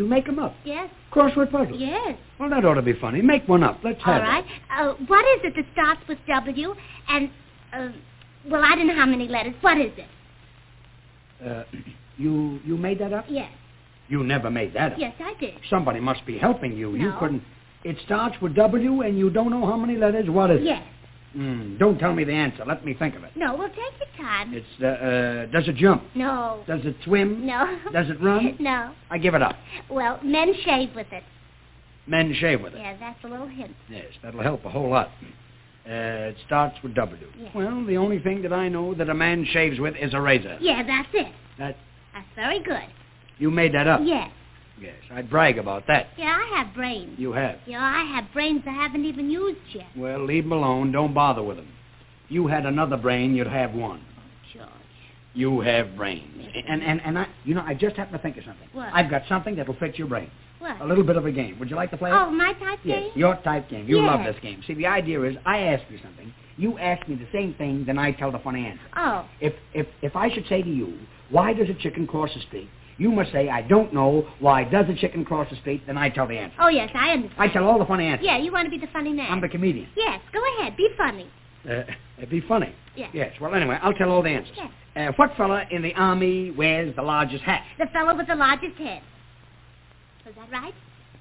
You 0.00 0.06
make 0.06 0.26
'em 0.26 0.38
up. 0.38 0.54
Yes. 0.64 0.88
Crossword 1.12 1.50
puzzles. 1.50 1.78
Yes. 1.78 2.16
Well, 2.38 2.48
that 2.48 2.64
ought 2.64 2.74
to 2.74 2.80
be 2.80 2.94
funny. 2.94 3.20
Make 3.20 3.46
one 3.46 3.62
up. 3.62 3.80
Let's 3.84 4.02
have 4.02 4.22
All 4.22 4.28
right. 4.28 4.46
Uh, 4.70 4.94
what 5.08 5.26
is 5.36 5.44
it 5.44 5.54
that 5.56 5.66
starts 5.74 6.00
with 6.08 6.16
W 6.26 6.74
and, 7.08 7.28
uh, 7.74 7.88
well, 8.48 8.64
I 8.64 8.76
don't 8.76 8.86
know 8.86 8.94
how 8.94 9.04
many 9.04 9.28
letters. 9.28 9.52
What 9.60 9.76
is 9.76 9.92
it? 9.98 10.06
it. 11.42 11.46
Uh, 11.46 11.64
you 12.16 12.60
you 12.64 12.78
made 12.78 12.98
that 13.00 13.12
up? 13.12 13.26
Yes. 13.28 13.52
You 14.08 14.24
never 14.24 14.50
made 14.50 14.72
that 14.72 14.92
up. 14.92 14.98
Yes, 14.98 15.14
I 15.20 15.34
did. 15.38 15.60
Somebody 15.68 16.00
must 16.00 16.24
be 16.24 16.38
helping 16.38 16.74
you. 16.74 16.96
You 16.96 17.12
couldn't. 17.20 17.42
It 17.84 17.98
starts 18.06 18.40
with 18.40 18.54
W, 18.54 19.02
and 19.02 19.18
you 19.18 19.28
don't 19.28 19.50
know 19.50 19.66
how 19.66 19.76
many 19.76 19.96
letters. 19.96 20.30
What 20.30 20.50
is 20.50 20.62
it? 20.62 20.64
Yes. 20.64 20.82
it? 20.82 20.99
Mm, 21.36 21.78
don't 21.78 21.98
tell 21.98 22.12
me 22.12 22.24
the 22.24 22.32
answer. 22.32 22.64
Let 22.66 22.84
me 22.84 22.92
think 22.94 23.14
of 23.14 23.22
it. 23.22 23.30
No, 23.36 23.54
we'll 23.54 23.68
take 23.68 23.78
your 24.00 24.26
time. 24.26 24.52
It's 24.52 24.66
uh, 24.82 24.86
uh, 24.86 25.46
does 25.46 25.68
it 25.68 25.76
jump? 25.76 26.02
No. 26.14 26.64
Does 26.66 26.80
it 26.84 26.96
swim? 27.04 27.46
No. 27.46 27.78
Does 27.92 28.10
it 28.10 28.20
run? 28.20 28.56
No. 28.60 28.92
I 29.10 29.18
give 29.18 29.34
it 29.34 29.42
up. 29.42 29.54
Well, 29.88 30.18
men 30.24 30.52
shave 30.64 30.94
with 30.96 31.06
it. 31.12 31.22
Men 32.06 32.34
shave 32.34 32.60
with 32.62 32.74
it. 32.74 32.78
Yeah, 32.80 32.96
that's 32.98 33.22
a 33.24 33.28
little 33.28 33.46
hint. 33.46 33.74
Yes, 33.88 34.06
that'll 34.22 34.42
help 34.42 34.64
a 34.64 34.70
whole 34.70 34.90
lot. 34.90 35.08
Uh, 35.86 36.32
it 36.32 36.36
starts 36.46 36.76
with 36.82 36.94
W. 36.94 37.26
Yeah. 37.38 37.48
Well, 37.54 37.84
the 37.86 37.96
only 37.96 38.18
thing 38.18 38.42
that 38.42 38.52
I 38.52 38.68
know 38.68 38.94
that 38.94 39.08
a 39.08 39.14
man 39.14 39.44
shaves 39.50 39.78
with 39.78 39.94
is 39.96 40.12
a 40.14 40.20
razor. 40.20 40.58
Yeah, 40.60 40.82
that's 40.82 41.08
it. 41.14 41.32
That 41.58 41.76
That's 42.12 42.26
very 42.34 42.60
good. 42.60 42.86
you 43.38 43.50
made 43.50 43.72
that 43.74 43.86
up. 43.86 44.00
Yes. 44.04 44.30
Yes, 44.80 44.94
I'd 45.12 45.28
brag 45.28 45.58
about 45.58 45.86
that. 45.88 46.08
Yeah, 46.16 46.38
I 46.40 46.56
have 46.58 46.74
brains. 46.74 47.18
You 47.18 47.32
have. 47.32 47.58
Yeah, 47.66 47.82
I 47.82 48.04
have 48.14 48.32
brains 48.32 48.62
I 48.66 48.70
haven't 48.70 49.04
even 49.04 49.30
used 49.30 49.58
yet. 49.74 49.86
Well, 49.96 50.24
leave 50.24 50.44
'em 50.44 50.52
alone. 50.52 50.90
Don't 50.92 51.12
bother 51.12 51.42
with 51.42 51.58
'em. 51.58 51.68
You 52.28 52.46
had 52.46 52.64
another 52.64 52.96
brain, 52.96 53.34
you'd 53.34 53.46
have 53.46 53.74
one. 53.74 54.00
George. 54.52 54.68
You 55.34 55.60
have 55.60 55.96
brains. 55.96 56.46
And 56.66 56.82
and 56.82 57.00
and 57.04 57.18
I, 57.18 57.26
you 57.44 57.54
know, 57.54 57.62
I 57.66 57.74
just 57.74 57.96
happened 57.96 58.16
to 58.18 58.22
think 58.22 58.36
of 58.38 58.44
something. 58.44 58.68
What? 58.72 58.88
I've 58.92 59.10
got 59.10 59.22
something 59.28 59.54
that'll 59.56 59.74
fit 59.74 59.98
your 59.98 60.08
brain. 60.08 60.30
What? 60.60 60.80
A 60.80 60.84
little 60.86 61.04
bit 61.04 61.16
of 61.16 61.24
a 61.26 61.32
game. 61.32 61.58
Would 61.58 61.70
you 61.70 61.76
like 61.76 61.90
to 61.90 61.96
play 61.96 62.10
it? 62.10 62.14
Oh, 62.14 62.30
my 62.30 62.52
type 62.54 62.80
Yes, 62.84 63.00
game? 63.02 63.10
your 63.14 63.34
type 63.36 63.68
game. 63.70 63.88
You 63.88 64.02
love 64.02 64.24
this 64.24 64.36
game. 64.42 64.62
See, 64.66 64.74
the 64.74 64.86
idea 64.86 65.22
is 65.22 65.36
I 65.46 65.58
ask 65.72 65.82
you 65.90 65.98
something, 66.02 66.32
you 66.58 66.78
ask 66.78 67.06
me 67.08 67.14
the 67.14 67.26
same 67.32 67.54
thing, 67.54 67.84
then 67.86 67.98
I 67.98 68.12
tell 68.12 68.30
the 68.30 68.38
funny 68.40 68.66
answer. 68.66 68.82
Oh. 68.96 69.24
If 69.40 69.54
if 69.72 69.86
if 70.02 70.16
I 70.16 70.28
should 70.30 70.46
say 70.48 70.62
to 70.62 70.68
you, 70.68 70.98
why 71.30 71.52
does 71.54 71.68
a 71.70 71.74
chicken 71.74 72.06
cross 72.06 72.32
the 72.34 72.40
street? 72.40 72.68
You 73.00 73.10
must 73.10 73.32
say, 73.32 73.48
I 73.48 73.62
don't 73.62 73.94
know. 73.94 74.28
Why 74.40 74.62
does 74.62 74.84
a 74.90 74.94
chicken 74.94 75.24
cross 75.24 75.48
the 75.48 75.56
street? 75.56 75.82
Then 75.86 75.96
I 75.96 76.10
tell 76.10 76.28
the 76.28 76.36
answer. 76.36 76.54
Oh, 76.60 76.68
yes, 76.68 76.90
I 76.94 77.12
understand. 77.12 77.40
I 77.40 77.48
tell 77.48 77.64
all 77.64 77.78
the 77.78 77.86
funny 77.86 78.04
answers. 78.06 78.26
Yeah, 78.26 78.36
you 78.36 78.52
want 78.52 78.66
to 78.66 78.70
be 78.70 78.76
the 78.76 78.92
funny 78.92 79.14
man. 79.14 79.32
I'm 79.32 79.40
the 79.40 79.48
comedian. 79.48 79.88
Yes, 79.96 80.20
go 80.34 80.40
ahead. 80.58 80.76
Be 80.76 80.86
funny. 80.98 81.26
Uh, 81.68 81.82
be 82.30 82.42
funny. 82.42 82.74
Yes. 82.94 83.08
Yes. 83.14 83.32
Well, 83.40 83.54
anyway, 83.54 83.78
I'll 83.80 83.94
tell 83.94 84.10
all 84.10 84.22
the 84.22 84.28
answers. 84.28 84.54
Yes. 84.54 84.70
Uh, 84.94 85.12
what 85.16 85.34
fella 85.38 85.64
in 85.70 85.80
the 85.80 85.94
army 85.94 86.50
wears 86.50 86.94
the 86.94 87.02
largest 87.02 87.42
hat? 87.42 87.62
The 87.78 87.86
fellow 87.86 88.14
with 88.14 88.26
the 88.26 88.34
largest 88.34 88.76
head. 88.76 89.00
Is 90.28 90.34
that 90.36 90.50
right? 90.52 90.74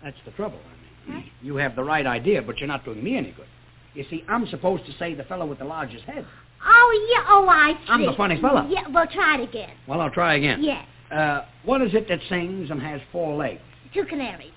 That's 0.04 0.18
the 0.26 0.32
trouble. 0.32 0.60
I 1.08 1.12
mean, 1.12 1.32
you 1.42 1.56
have 1.56 1.78
the 1.78 1.84
right 1.84 2.06
idea, 2.06 2.42
but 2.42 2.58
you're 2.58 2.68
not 2.68 2.84
doing 2.84 3.02
me 3.02 3.16
any 3.16 3.32
good. 3.32 3.48
You 3.94 4.04
see, 4.10 4.26
I'm 4.28 4.48
supposed 4.48 4.86
to 4.86 4.92
say 4.98 5.14
the 5.14 5.24
fellow 5.24 5.46
with 5.46 5.60
the 5.60 5.66
largest 5.66 6.04
head. 6.04 6.26
Oh, 6.66 7.10
yeah. 7.10 7.26
Oh, 7.30 7.48
I 7.48 7.72
see. 7.72 7.80
I'm 7.88 8.06
the 8.06 8.14
funny 8.18 8.40
fella. 8.42 8.68
Yeah, 8.70 8.88
well, 8.90 9.08
try 9.08 9.38
it 9.40 9.48
again. 9.48 9.72
Well, 9.88 10.02
I'll 10.02 10.12
try 10.12 10.36
again. 10.36 10.62
Yes. 10.62 10.86
Uh, 11.12 11.46
what 11.66 11.82
is 11.82 11.94
it 11.94 12.08
that 12.08 12.20
sings 12.30 12.70
and 12.70 12.82
has 12.82 13.02
four 13.12 13.36
legs? 13.36 13.62
Two 13.94 14.06
canaries. 14.06 14.52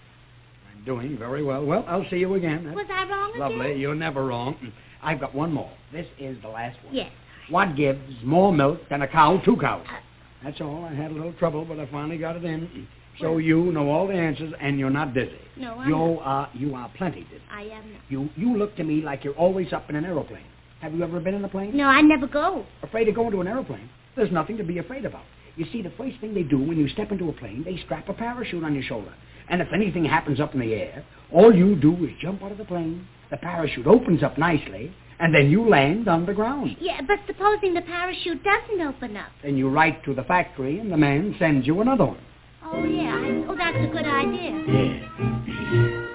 I'm 0.77 0.85
doing 0.85 1.17
very 1.19 1.43
well. 1.43 1.65
Well, 1.65 1.85
I'll 1.89 2.07
see 2.11 2.17
you 2.19 2.35
again. 2.35 2.65
That's 2.65 2.77
Was 2.77 2.87
I 2.91 3.09
wrong 3.09 3.33
lovely. 3.39 3.71
again? 3.71 3.81
You're 3.81 3.95
never 3.95 4.25
wrong. 4.27 4.55
Mm. 4.63 4.73
I've 5.03 5.21
got 5.21 5.35
one 5.35 5.53
more. 5.53 5.71
This 5.93 6.07
is 6.19 6.37
the 6.43 6.49
last 6.49 6.77
one. 6.85 6.95
Yes. 6.95 7.11
What 7.49 7.75
gives 7.77 8.01
more 8.23 8.53
milk 8.53 8.81
than 8.91 9.03
a 9.03 9.09
cow? 9.09 9.41
Two 9.45 9.57
cows. 9.57 9.85
Uh, 9.89 9.97
That's 10.45 10.61
all. 10.61 10.85
I 10.85 10.95
had 10.95 11.11
a 11.11 11.15
little 11.15 11.33
trouble, 11.35 11.65
but 11.65 11.79
I 11.81 11.87
finally 11.87 12.19
got 12.19 12.37
it 12.37 12.45
in. 12.45 12.61
Mm. 12.69 12.87
So 13.21 13.39
you 13.39 13.71
know 13.73 13.91
all 13.91 14.07
the 14.07 14.15
answers, 14.15 14.53
and 14.61 14.79
you're 14.79 14.91
not 14.91 15.13
dizzy. 15.15 15.39
No, 15.57 15.75
I'm 15.79 15.89
You 15.89 15.97
not. 15.97 16.19
are 16.23 16.51
you 16.55 16.75
are 16.75 16.91
plenty 16.97 17.21
dizzy. 17.25 17.43
I 17.51 17.63
am 17.63 17.93
not. 17.93 18.01
You 18.09 18.29
you 18.37 18.57
look 18.57 18.75
to 18.77 18.85
me 18.85 19.03
like 19.03 19.23
you're 19.23 19.35
always 19.35 19.73
up 19.73 19.89
in 19.91 19.97
an 19.97 20.05
aeroplane. 20.05 20.45
Have 20.81 20.95
you 20.95 21.03
ever 21.03 21.21
been 21.21 21.35
in 21.35 21.45
a 21.45 21.49
plane? 21.49 21.77
No, 21.77 21.85
I 21.85 22.01
never 22.01 22.27
go. 22.27 22.65
Afraid 22.83 23.09
of 23.09 23.15
going 23.15 23.31
to 23.33 23.41
an 23.41 23.47
aeroplane? 23.49 23.89
There's 24.17 24.33
nothing 24.33 24.57
to 24.57 24.65
be 24.65 24.79
afraid 24.79 25.05
about. 25.05 25.23
You 25.57 25.67
see, 25.71 25.83
the 25.83 25.93
first 25.99 26.19
thing 26.21 26.35
they 26.35 26.43
do 26.43 26.59
when 26.59 26.79
you 26.79 26.89
step 26.89 27.13
into 27.13 27.29
a 27.29 27.33
plane, 27.33 27.63
they 27.65 27.77
strap 27.85 28.09
a 28.09 28.15
parachute 28.15 28.65
on 28.65 28.75
your 28.75 28.83
shoulder. 28.83 29.13
And 29.49 29.61
if 29.61 29.69
anything 29.75 30.05
happens 30.05 30.41
up 30.41 30.55
in 30.55 30.61
the 30.61 30.73
air, 30.73 31.05
all 31.31 31.55
you 31.55 31.77
do 31.77 31.93
is 32.05 32.13
jump 32.21 32.43
out 32.43 32.53
of 32.53 32.59
the 32.59 32.65
plane, 32.65 33.07
the 33.31 33.37
parachute 33.37 33.87
opens 33.87 34.23
up 34.23 34.39
nicely, 34.39 34.95
and 35.19 35.35
then 35.35 35.51
you 35.51 35.69
land 35.69 36.09
on 36.09 36.25
the 36.27 36.33
ground. 36.33 36.77
Yeah, 36.81 37.01
but 37.07 37.19
supposing 37.27 37.75
the 37.75 37.83
parachute 37.83 38.43
doesn't 38.43 38.81
open 38.81 39.17
up. 39.17 39.31
Then 39.43 39.57
you 39.57 39.69
write 39.69 40.05
to 40.05 40.15
the 40.15 40.25
factory, 40.25 40.79
and 40.79 40.91
the 40.91 40.97
man 40.97 41.35
sends 41.39 41.67
you 41.67 41.81
another 41.81 42.07
one. 42.07 42.21
Oh, 42.65 42.85
yeah. 42.85 43.15
I, 43.15 43.45
oh, 43.49 43.57
that's 43.57 43.77
a 43.77 43.89
good 43.93 44.07
idea. 44.07 44.51
Yeah. 44.67 46.09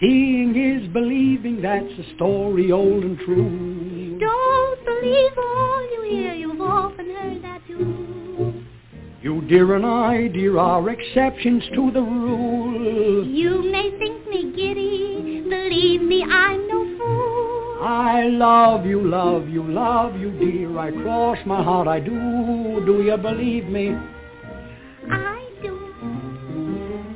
Seeing 0.00 0.56
is 0.56 0.92
believing, 0.92 1.62
that's 1.62 1.84
a 1.84 2.14
story 2.16 2.72
old 2.72 3.04
and 3.04 3.18
true. 3.18 4.18
Don't 4.18 4.84
believe 4.84 5.38
all 5.38 5.92
you 5.92 6.02
hear. 6.10 6.34
You've 6.34 6.60
often 6.60 7.14
heard 7.14 7.42
that 7.42 7.66
too. 7.66 8.13
You, 9.24 9.40
dear, 9.48 9.74
and 9.74 9.86
I, 9.86 10.28
dear, 10.28 10.58
are 10.58 10.86
exceptions 10.90 11.64
to 11.74 11.90
the 11.90 12.02
rule. 12.02 13.26
You 13.26 13.62
may 13.72 13.90
think 13.98 14.28
me 14.28 14.52
giddy. 14.54 15.40
Believe 15.48 16.02
me, 16.02 16.22
I'm 16.22 16.68
no 16.68 16.98
fool. 16.98 17.78
I 17.80 18.24
love 18.24 18.84
you, 18.84 19.00
love 19.00 19.48
you, 19.48 19.62
love 19.62 20.20
you, 20.20 20.30
dear. 20.32 20.78
I 20.78 20.90
cross 20.90 21.38
my 21.46 21.62
heart, 21.62 21.88
I 21.88 22.00
do. 22.00 22.82
Do 22.84 23.02
you 23.02 23.16
believe 23.16 23.64
me? 23.64 23.96
I 25.10 25.48
do. 25.62 25.94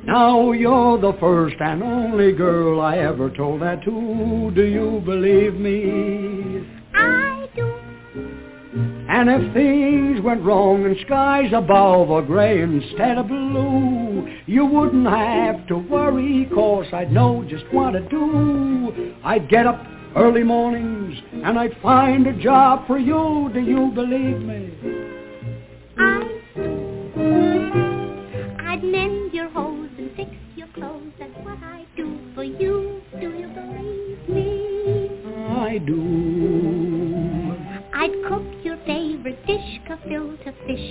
Now 0.07 0.53
you're 0.53 0.99
the 0.99 1.13
first 1.21 1.57
and 1.61 1.83
only 1.83 2.33
girl 2.33 2.81
I 2.81 2.97
ever 2.97 3.29
told 3.29 3.61
that 3.61 3.83
to. 3.83 4.51
Do 4.55 4.65
you 4.65 5.03
believe 5.05 5.57
me? 5.57 6.67
I 6.95 7.51
do. 7.55 7.88
And 9.19 9.29
if 9.29 9.53
things 9.53 10.21
went 10.21 10.45
wrong 10.45 10.87
and 10.87 10.97
skies 11.05 11.51
above 11.53 12.09
are 12.09 12.23
gray 12.23 12.63
instead 12.63 13.19
of 13.19 13.27
blue, 13.27 14.33
you 14.47 14.65
wouldn't 14.65 15.09
have 15.09 15.67
to 15.67 15.77
worry, 15.77 16.49
cause 16.55 16.87
I'd 16.93 17.11
know 17.11 17.45
just 17.51 17.65
what 17.73 17.95
to 17.95 18.01
do. 18.09 19.17
I'd 19.25 19.49
get 19.49 19.67
up 19.67 19.85
early 20.15 20.45
mornings 20.45 21.19
and 21.33 21.59
I'd 21.59 21.77
find 21.83 22.29
a 22.29 22.41
job 22.41 22.87
for 22.87 22.97
you. 22.97 23.51
Do 23.53 23.59
you 23.59 23.91
believe 23.93 24.39
me? 24.41 24.98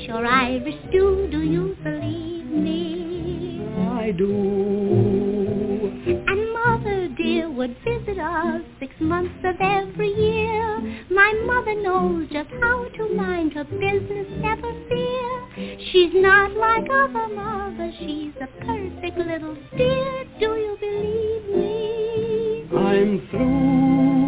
Or 0.09 0.25
Irish 0.25 0.75
stew. 0.89 1.27
Do 1.31 1.41
you 1.41 1.75
believe 1.83 2.45
me? 2.45 3.67
I 3.99 4.11
do. 4.11 5.93
And 6.27 6.53
mother 6.53 7.09
dear 7.17 7.49
would 7.49 7.75
visit 7.83 8.17
us 8.19 8.61
six 8.79 8.93
months 8.99 9.35
of 9.43 9.55
every 9.59 10.09
year. 10.09 10.79
My 11.11 11.33
mother 11.45 11.75
knows 11.81 12.27
just 12.31 12.49
how 12.61 12.85
to 12.85 13.15
mind 13.15 13.53
her 13.53 13.63
business, 13.65 14.27
never 14.39 14.71
fear. 14.87 15.77
She's 15.91 16.13
not 16.13 16.51
like 16.51 16.85
other 16.89 17.27
mothers, 17.33 17.93
she's 17.99 18.33
a 18.41 18.47
perfect 18.65 19.17
little 19.17 19.57
dear. 19.75 20.25
Do 20.39 20.55
you 20.55 20.77
believe 20.79 21.45
me? 21.55 22.67
I'm 22.77 23.27
through. 23.29 24.27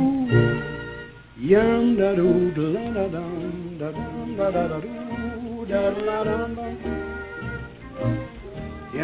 Yum 1.37 1.97
da 1.97 2.15
doo 2.15 2.51
da 2.51 2.63
da 2.93 3.07
da 3.07 3.25
da 3.79 3.91
da 3.91 4.51
da 4.51 4.67
da 4.67 4.79
da. 4.79 5.08
You 5.69 5.75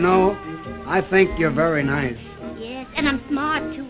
know, 0.01 0.35
I 0.87 1.05
think 1.11 1.37
you're 1.37 1.51
very 1.51 1.83
nice. 1.83 2.17
Yes, 2.59 2.87
and 2.97 3.07
I'm 3.07 3.23
smart 3.29 3.61
too. 3.75 3.87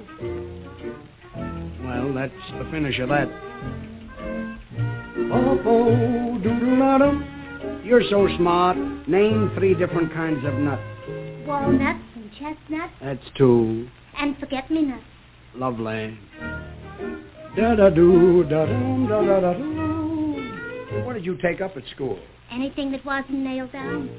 Well, 1.85 2.13
that's 2.13 2.33
the 2.57 2.65
finish 2.71 2.99
of 2.99 3.07
that. 3.09 3.29
Oh, 5.31 5.57
oh, 5.65 6.37
doodle 6.43 6.99
da. 6.99 7.13
You're 7.85 8.03
so 8.09 8.27
smart. 8.35 8.75
Name 9.07 9.51
three 9.55 9.73
different 9.73 10.11
kinds 10.13 10.45
of 10.45 10.53
nuts. 10.55 10.81
Walnuts 11.47 12.03
and 12.15 12.29
chestnuts 12.37 12.91
That's 13.01 13.23
two. 13.37 13.87
and 14.17 14.37
forget-me-nots. 14.37 15.01
Lovely. 15.55 16.19
Da 17.55 17.75
da 17.75 17.89
doo 17.89 18.43
da 18.43 18.65
dum 18.65 19.07
da 19.07 19.21
da 19.21 19.39
da 19.39 19.53
doo. 19.53 21.03
What 21.05 21.13
did 21.13 21.23
you 21.25 21.37
take 21.37 21.61
up 21.61 21.77
at 21.77 21.83
school? 21.95 22.19
Anything 22.51 22.91
that 22.91 23.05
wasn't 23.05 23.39
nailed 23.39 23.71
down. 23.71 24.09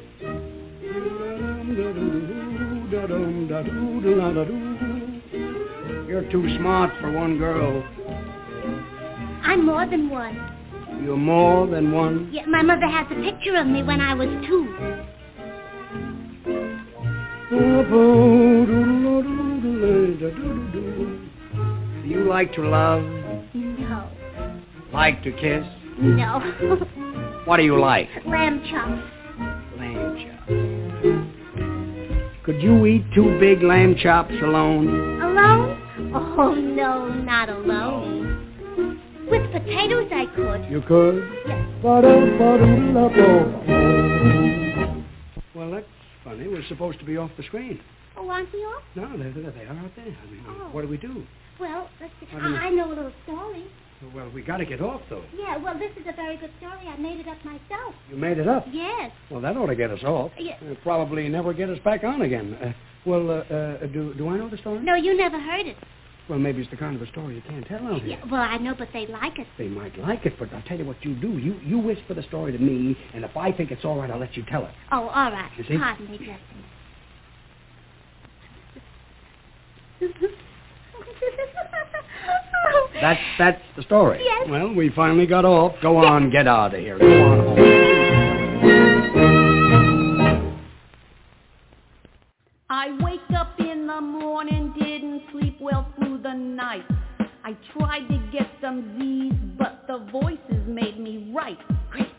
You're 6.06 6.30
too 6.30 6.56
smart 6.58 6.92
for 7.00 7.12
one 7.12 7.38
girl. 7.38 7.82
I'm 9.42 9.64
more 9.64 9.86
than 9.86 10.10
one. 10.10 10.34
You're 11.02 11.16
more 11.16 11.66
than 11.66 11.92
one. 11.92 12.30
Yeah, 12.32 12.46
my 12.46 12.62
mother 12.62 12.88
has 12.88 13.06
a 13.10 13.14
picture 13.14 13.56
of 13.56 13.66
me 13.66 13.82
when 13.82 14.00
I 14.00 14.14
was 14.14 14.28
two. 14.46 14.66
Do 22.02 22.08
you 22.08 22.24
like 22.28 22.52
to 22.54 22.62
love? 22.62 23.02
No. 23.54 24.08
Like 24.92 25.22
to 25.22 25.32
kiss? 25.32 25.64
No. 25.98 26.86
What 27.46 27.56
do 27.58 27.62
you 27.62 27.78
like? 27.80 28.08
Lamb 28.26 28.60
chops. 28.68 29.02
Lamb 29.78 30.16
chops. 30.18 30.52
Could 32.44 32.60
you 32.60 32.84
eat 32.86 33.04
two 33.14 33.38
big 33.38 33.62
lamb 33.62 33.94
chops 33.96 34.34
alone? 34.42 35.20
Alone? 35.22 35.80
Oh, 36.38 36.54
no, 36.54 37.08
not 37.08 37.48
alone. 37.48 38.42
With 39.30 39.50
potatoes 39.52 40.10
I 40.12 40.26
could. 40.34 40.64
You 40.70 40.82
could? 40.82 41.22
Yes. 41.46 41.62
Well, 45.54 45.70
that's 45.70 45.86
funny. 46.24 46.48
We're 46.48 46.66
supposed 46.68 46.98
to 46.98 47.04
be 47.04 47.16
off 47.16 47.30
the 47.36 47.42
screen. 47.44 47.80
Oh, 48.16 48.28
aren't 48.28 48.52
we 48.52 48.58
off? 48.60 48.82
No, 48.94 49.16
there, 49.16 49.32
there 49.32 49.50
they 49.52 49.64
are 49.64 49.76
out 49.78 49.90
there. 49.96 50.04
I 50.06 50.30
mean, 50.30 50.44
Oh. 50.48 50.68
what 50.72 50.82
do 50.82 50.88
we 50.88 50.96
do? 50.96 51.24
Well, 51.60 51.88
let's. 52.00 52.12
I 52.34 52.36
I, 52.36 52.40
I 52.66 52.70
know 52.70 52.86
a 52.88 52.90
little 52.90 53.12
story. 53.24 53.64
Well, 54.14 54.30
we 54.30 54.42
got 54.42 54.58
to 54.58 54.66
get 54.66 54.80
off, 54.80 55.00
though. 55.08 55.24
Yeah, 55.36 55.56
well, 55.56 55.78
this 55.78 55.90
is 55.98 56.06
a 56.06 56.14
very 56.14 56.36
good 56.36 56.50
story. 56.58 56.86
I 56.86 56.96
made 56.96 57.18
it 57.20 57.28
up 57.28 57.42
myself. 57.44 57.94
You 58.10 58.16
made 58.16 58.38
it 58.38 58.46
up. 58.46 58.66
Yes. 58.70 59.10
Well, 59.30 59.40
that 59.40 59.56
ought 59.56 59.66
to 59.66 59.76
get 59.76 59.90
us 59.90 60.02
off. 60.04 60.32
Yeah. 60.38 60.56
Uh, 60.56 60.74
probably 60.82 61.28
never 61.28 61.54
get 61.54 61.70
us 61.70 61.78
back 61.84 62.04
on 62.04 62.22
again. 62.22 62.54
Uh, 62.62 62.72
well, 63.06 63.30
uh, 63.30 63.34
uh, 63.54 63.86
do 63.86 64.12
do 64.14 64.28
I 64.28 64.36
know 64.36 64.48
the 64.50 64.58
story? 64.58 64.80
No, 64.80 64.94
you 64.96 65.16
never 65.16 65.38
heard 65.40 65.66
it. 65.66 65.76
Well, 66.28 66.38
maybe 66.40 66.60
it's 66.60 66.70
the 66.70 66.76
kind 66.76 66.96
of 66.96 67.02
a 67.02 67.06
story 67.06 67.36
you 67.36 67.42
can't 67.48 67.64
tell 67.66 67.86
out 67.86 68.02
here. 68.02 68.18
Yeah, 68.18 68.24
well, 68.30 68.40
I 68.40 68.56
know, 68.58 68.74
but 68.76 68.88
they 68.92 69.06
like 69.06 69.38
it. 69.38 69.46
They 69.58 69.68
might 69.68 69.96
like 69.96 70.26
it, 70.26 70.34
but 70.38 70.52
I'll 70.52 70.62
tell 70.62 70.76
you 70.76 70.84
what 70.84 71.02
you 71.04 71.14
do. 71.14 71.38
You 71.38 71.54
you 71.64 71.78
whisper 71.78 72.14
the 72.14 72.24
story 72.24 72.50
to 72.52 72.58
me, 72.58 72.96
and 73.14 73.24
if 73.24 73.36
I 73.36 73.52
think 73.52 73.70
it's 73.70 73.84
all 73.84 73.98
right, 73.98 74.10
I'll 74.10 74.18
let 74.18 74.36
you 74.36 74.44
tell 74.50 74.66
it. 74.66 74.72
Oh, 74.90 75.08
all 75.08 75.30
right. 75.30 75.50
You 75.56 75.64
see? 75.68 75.78
Pardon 75.78 76.10
me, 76.10 76.18
Justin. 76.18 76.64
That's 83.00 83.20
that's 83.38 83.62
the 83.76 83.82
story. 83.82 84.22
Yes. 84.24 84.48
Well, 84.48 84.74
we 84.74 84.90
finally 84.90 85.26
got 85.26 85.44
off. 85.44 85.74
Go 85.82 85.98
on, 85.98 86.30
get 86.30 86.48
out 86.48 86.74
of 86.74 86.80
here. 86.80 86.98
Go 86.98 87.06
on 87.06 87.38
home. 87.46 87.76
I 92.68 92.98
wake 93.00 93.20
up 93.36 93.58
in 93.58 93.86
the 93.86 94.00
morning, 94.00 94.72
didn't 94.78 95.22
sleep 95.32 95.58
well 95.60 95.92
through 95.98 96.18
the 96.22 96.32
night. 96.32 96.84
I 97.44 97.56
tried 97.78 98.08
to 98.08 98.18
get 98.32 98.48
some 98.60 98.98
Z's, 98.98 99.32
but 99.56 99.84
the 99.86 99.98
voices 100.10 100.66
made 100.66 100.98
me 100.98 101.32
right. 101.34 101.58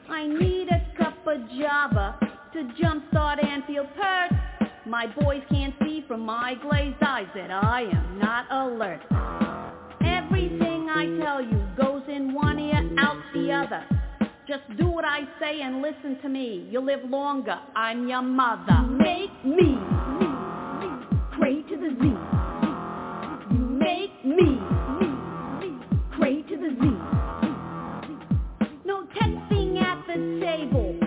I 0.10 0.26
need 0.26 0.70
a 0.70 0.98
cup 0.98 1.18
of 1.28 1.38
Java 1.60 2.18
to 2.54 2.64
jumpstart 2.82 3.44
Anfield 3.44 3.88
Perk. 3.96 4.32
My 4.86 5.08
boys 5.20 5.42
can't 5.50 5.76
see 5.84 6.06
from 6.08 6.22
my 6.22 6.56
glazed 6.62 7.02
eyes 7.02 7.28
that 7.36 7.52
I 7.52 7.82
am 7.82 8.20
not 8.20 8.46
alert. 8.50 9.02
Everything 10.38 10.88
I 10.88 11.06
tell 11.20 11.42
you 11.42 11.60
goes 11.76 12.04
in 12.08 12.32
one 12.32 12.60
ear, 12.60 12.88
out 13.00 13.18
the 13.34 13.52
other. 13.52 13.84
Just 14.48 14.62
do 14.78 14.88
what 14.88 15.04
I 15.04 15.22
say 15.40 15.62
and 15.62 15.82
listen 15.82 16.20
to 16.22 16.30
me. 16.30 16.68
You'll 16.70 16.86
live 16.86 17.04
longer. 17.10 17.58
I'm 17.76 18.08
your 18.08 18.22
mother. 18.22 18.84
Make 18.84 19.32
me 19.44 19.56
me, 19.56 19.76
me 20.80 20.90
pray 21.40 21.64
to 21.64 21.76
the 21.76 21.90
Z. 22.00 22.14
Make 23.58 24.26
me 24.26 24.60
pray 26.20 26.44
to 26.44 26.56
the 26.56 26.70
Z. 26.82 26.88
No 28.86 29.08
texting 29.20 29.82
at 29.82 30.06
the 30.06 30.40
table 30.46 31.07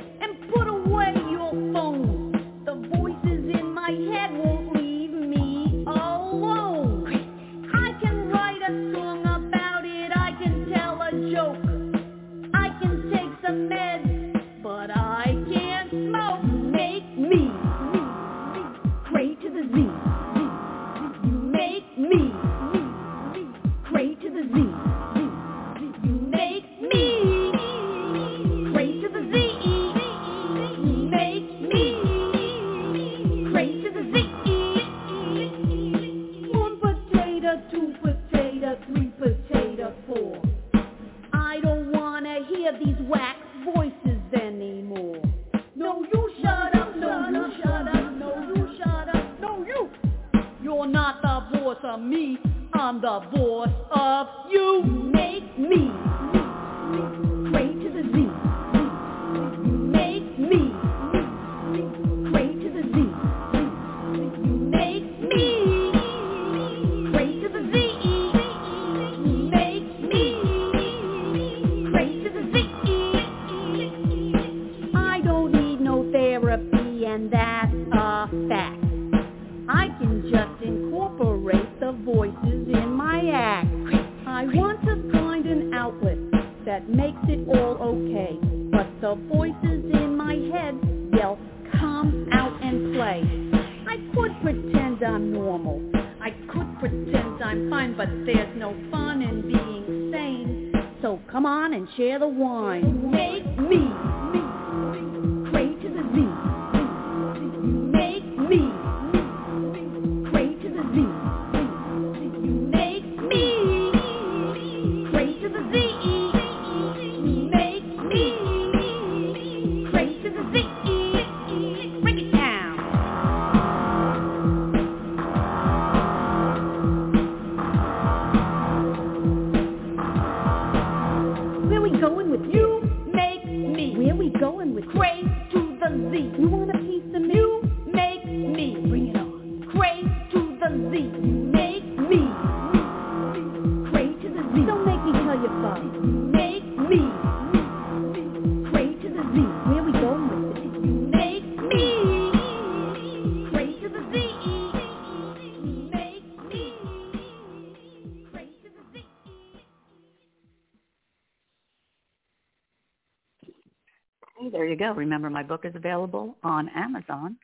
Remember, 165.11 165.29
my 165.29 165.43
book 165.43 165.65
is 165.65 165.75
available 165.75 166.37
on 166.45 166.69
Amazon, 166.69 167.37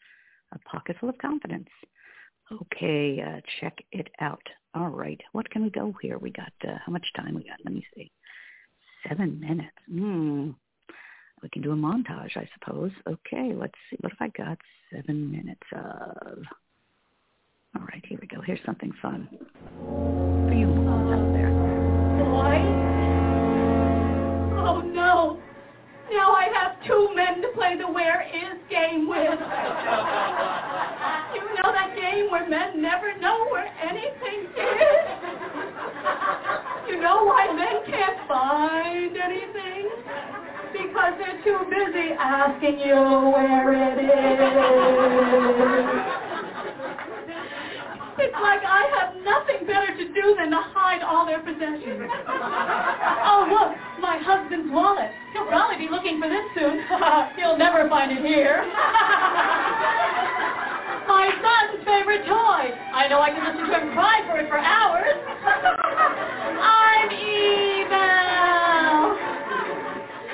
A 0.53 0.59
Pocket 0.61 0.95
Full 1.01 1.09
of 1.09 1.19
Confidence. 1.19 1.67
Okay, 2.53 3.21
uh, 3.21 3.41
check 3.59 3.77
it 3.91 4.09
out. 4.21 4.49
All 4.73 4.91
right, 4.91 5.21
what 5.33 5.51
can 5.51 5.65
we 5.65 5.71
go 5.71 5.93
here? 6.01 6.17
We 6.17 6.31
got, 6.31 6.53
uh, 6.63 6.77
how 6.87 6.93
much 6.93 7.05
time 7.17 7.35
we 7.35 7.43
got? 7.43 7.59
Let 7.65 7.75
me 7.75 7.85
see. 7.97 8.13
Seven 9.09 9.41
minutes. 9.41 9.77
Hmm. 9.91 10.51
We 11.43 11.49
can 11.49 11.61
do 11.61 11.73
a 11.73 11.75
montage, 11.75 12.37
I 12.37 12.49
suppose. 12.55 12.93
Okay, 13.05 13.53
let's 13.53 13.75
see. 13.91 13.97
What 13.99 14.13
have 14.17 14.31
I 14.31 14.45
got? 14.45 14.59
Seven 14.95 15.33
minutes 15.33 15.67
of... 15.73 16.45
All 17.75 17.83
right, 17.83 18.05
here 18.07 18.19
we 18.21 18.29
go. 18.29 18.41
Here's 18.43 18.65
something 18.65 18.93
fun 19.03 19.29
for 19.81 20.55
you 20.55 20.69
out 20.89 21.33
there. 21.33 21.51
Boy? 22.21 22.63
Oh 24.63 24.83
no! 24.83 25.41
Now 26.13 26.31
I 26.31 26.49
have 26.55 26.87
two 26.87 27.13
men 27.17 27.43
to 27.43 27.49
play 28.07 28.13
the 28.13 28.13
where 28.13 28.23
is 28.23 28.59
game 28.71 29.09
with. 29.09 29.41
You 31.35 31.43
know 31.57 31.73
that 31.73 31.97
game 31.97 32.31
where 32.31 32.49
men 32.49 32.81
never 32.81 33.19
know 33.19 33.49
where 33.51 33.73
anything 33.83 34.47
is? 34.57 35.07
You 36.89 37.01
know 37.01 37.25
why 37.25 37.53
men 37.53 37.83
can't 37.87 38.29
find 38.29 39.17
anything? 39.17 39.91
Because 40.73 41.15
they're 41.19 41.43
too 41.45 41.65
busy 41.69 42.13
asking 42.19 42.79
you 42.81 42.97
where 43.33 43.73
it 43.75 43.99
is. 46.21 46.26
It's 48.19 48.33
like 48.33 48.65
I 48.65 48.89
have 48.97 49.13
nothing 49.21 49.67
better 49.69 49.93
to 49.93 50.05
do 50.17 50.35
than 50.41 50.49
to 50.51 50.61
hide 50.73 51.05
all 51.05 51.27
their 51.29 51.41
possessions. 51.45 52.09
Oh, 52.09 53.45
look, 53.45 53.77
my 54.01 54.17
husband's 54.17 54.73
wallet. 54.73 55.13
He'll 55.37 55.45
probably 55.45 55.77
be 55.77 55.93
looking 55.93 56.17
for 56.17 56.29
this 56.29 56.49
soon. 56.57 56.81
He'll 57.37 57.61
never 57.61 57.85
find 57.93 58.09
it 58.13 58.25
here. 58.25 58.65
my 61.13 61.29
son's 61.29 61.85
favorite 61.85 62.25
toy. 62.25 62.73
I 62.73 63.05
know 63.13 63.21
I 63.21 63.37
can 63.37 63.45
listen 63.45 63.69
to 63.69 63.77
him 63.85 63.93
cry 63.93 64.25
for 64.25 64.41
it 64.41 64.49
for 64.49 64.57
hours. 64.57 65.13
I'm 66.57 67.13
evil. 67.13 68.01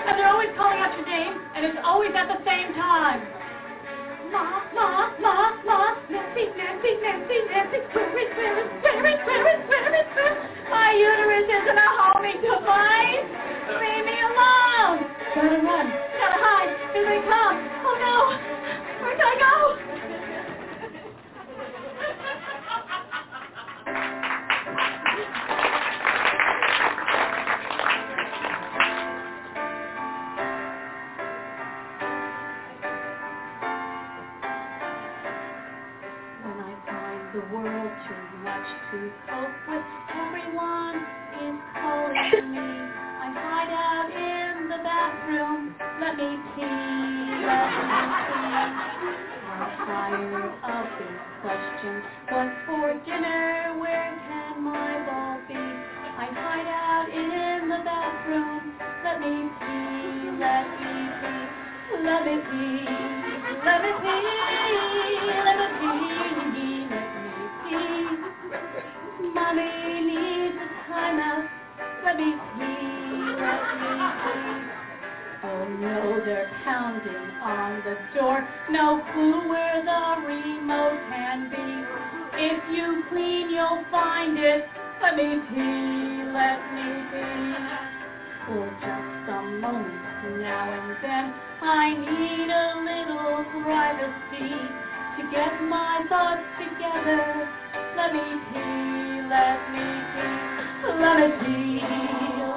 And 0.07 0.15
they're 0.15 0.31
always 0.31 0.55
calling 0.55 0.79
out 0.79 0.95
your 0.95 1.07
name, 1.07 1.35
and 1.59 1.67
it's 1.67 1.79
always 1.83 2.15
at 2.15 2.31
the 2.31 2.39
same 2.47 2.75
time. 2.79 3.42
Is, 6.83 6.99
where 6.99 7.15
is, 7.15 7.31
where 7.31 8.59
is, 8.59 9.23
where 9.23 9.47
is, 9.55 9.67
where 9.69 10.35
is? 10.35 10.39
My 10.69 10.91
uterus 10.91 11.47
isn't 11.47 11.79
a 11.79 11.89
homing 11.95 12.43
device. 12.43 13.23
Leave 13.79 14.05
me 14.05 14.19
alone. 14.19 15.07
Gotta 15.33 15.63
run, 15.63 15.87
gotta 16.19 16.39
hide. 16.43 16.75
Here 16.93 17.07
they 17.07 17.23
come. 17.23 17.55
Oh 17.87 17.95
no, 18.03 18.35
where 18.99 19.15
can 19.15 19.27
I 19.31 19.37
go? 19.39 19.92
World 37.53 37.93
too 38.09 38.29
much 38.33 38.67
to 38.93 39.13
cope 39.29 39.59
with, 39.69 39.85
everyone 40.09 41.09
is 41.33 41.61
calling 41.81 42.51
me. 42.53 42.95
I 43.19 43.33
hide 43.33 43.73
out 43.73 44.11
in 44.13 44.69
the 44.69 44.79
bathroom. 44.85 45.77
Let 46.01 46.17
me 46.17 46.45
pee, 46.55 47.37
let 47.47 47.77
me 47.85 48.17
pee. 48.27 48.77
I'm 49.43 49.71
tired 49.87 50.55
of 50.65 50.89
these 50.99 51.21
questions. 51.41 52.05
What's 52.29 52.57
for 52.67 52.95
dinner? 53.07 53.77
Where 53.79 54.17
can 54.29 54.65
my 54.65 55.01
ball 55.07 55.43
be? 55.49 55.55
I 55.55 56.29
hide 56.33 56.69
out 56.69 57.09
in 57.11 57.69
the 57.69 57.81
bathroom. 57.85 58.79
Let 59.05 59.21
me 59.21 59.55
pee, 59.61 60.31
let 60.41 60.69
me 60.81 61.13
pee. 61.21 61.51
Let 61.93 62.25
me 62.27 62.39
pee, 62.51 62.87
let 63.65 63.83
me 63.83 63.93
pee, 64.03 64.23
let 64.53 64.63
me 64.63 64.73
pee, 64.83 65.43
let 65.45 65.57
me 65.59 65.69
pee. 65.81 66.22
Mommy 69.35 70.01
needs 70.01 70.57
a 70.57 70.93
timeout. 70.93 71.49
Let 72.05 72.17
me 72.17 72.35
pee, 72.57 73.33
let 73.41 73.63
me 73.81 73.93
pee. 74.23 74.83
Oh 75.45 75.65
no, 75.81 76.21
they're 76.25 76.51
pounding 76.65 77.31
on 77.41 77.83
the 77.85 77.97
door. 78.15 78.45
No 78.71 79.01
clue 79.13 79.49
where 79.49 79.81
the 79.83 80.27
remote 80.27 80.99
can 81.09 81.49
be. 81.51 81.83
If 82.35 82.61
you 82.75 83.05
clean, 83.09 83.51
you'll 83.51 83.83
find 83.91 84.37
it. 84.39 84.63
Let 85.01 85.17
me 85.17 85.37
pee, 85.49 86.25
let 86.31 86.59
me 86.75 87.03
pee. 87.11 87.55
For 88.47 88.67
just 88.81 89.29
a 89.31 89.43
moment 89.61 90.03
now 90.43 90.73
and 90.73 90.97
then, 91.03 91.33
I 91.63 91.95
need 91.95 92.51
a 92.51 92.75
little 92.85 93.45
privacy 93.63 94.55
to 95.17 95.31
get 95.31 95.53
my 95.69 96.05
thoughts 96.09 96.43
together. 96.59 97.49
Let 97.97 98.13
me 98.13 98.21
pee, 98.21 99.23
let 99.29 99.59
me 99.73 99.85
pee, 100.13 100.93
let 101.01 101.17
me 101.19 101.29
pee, 101.41 101.85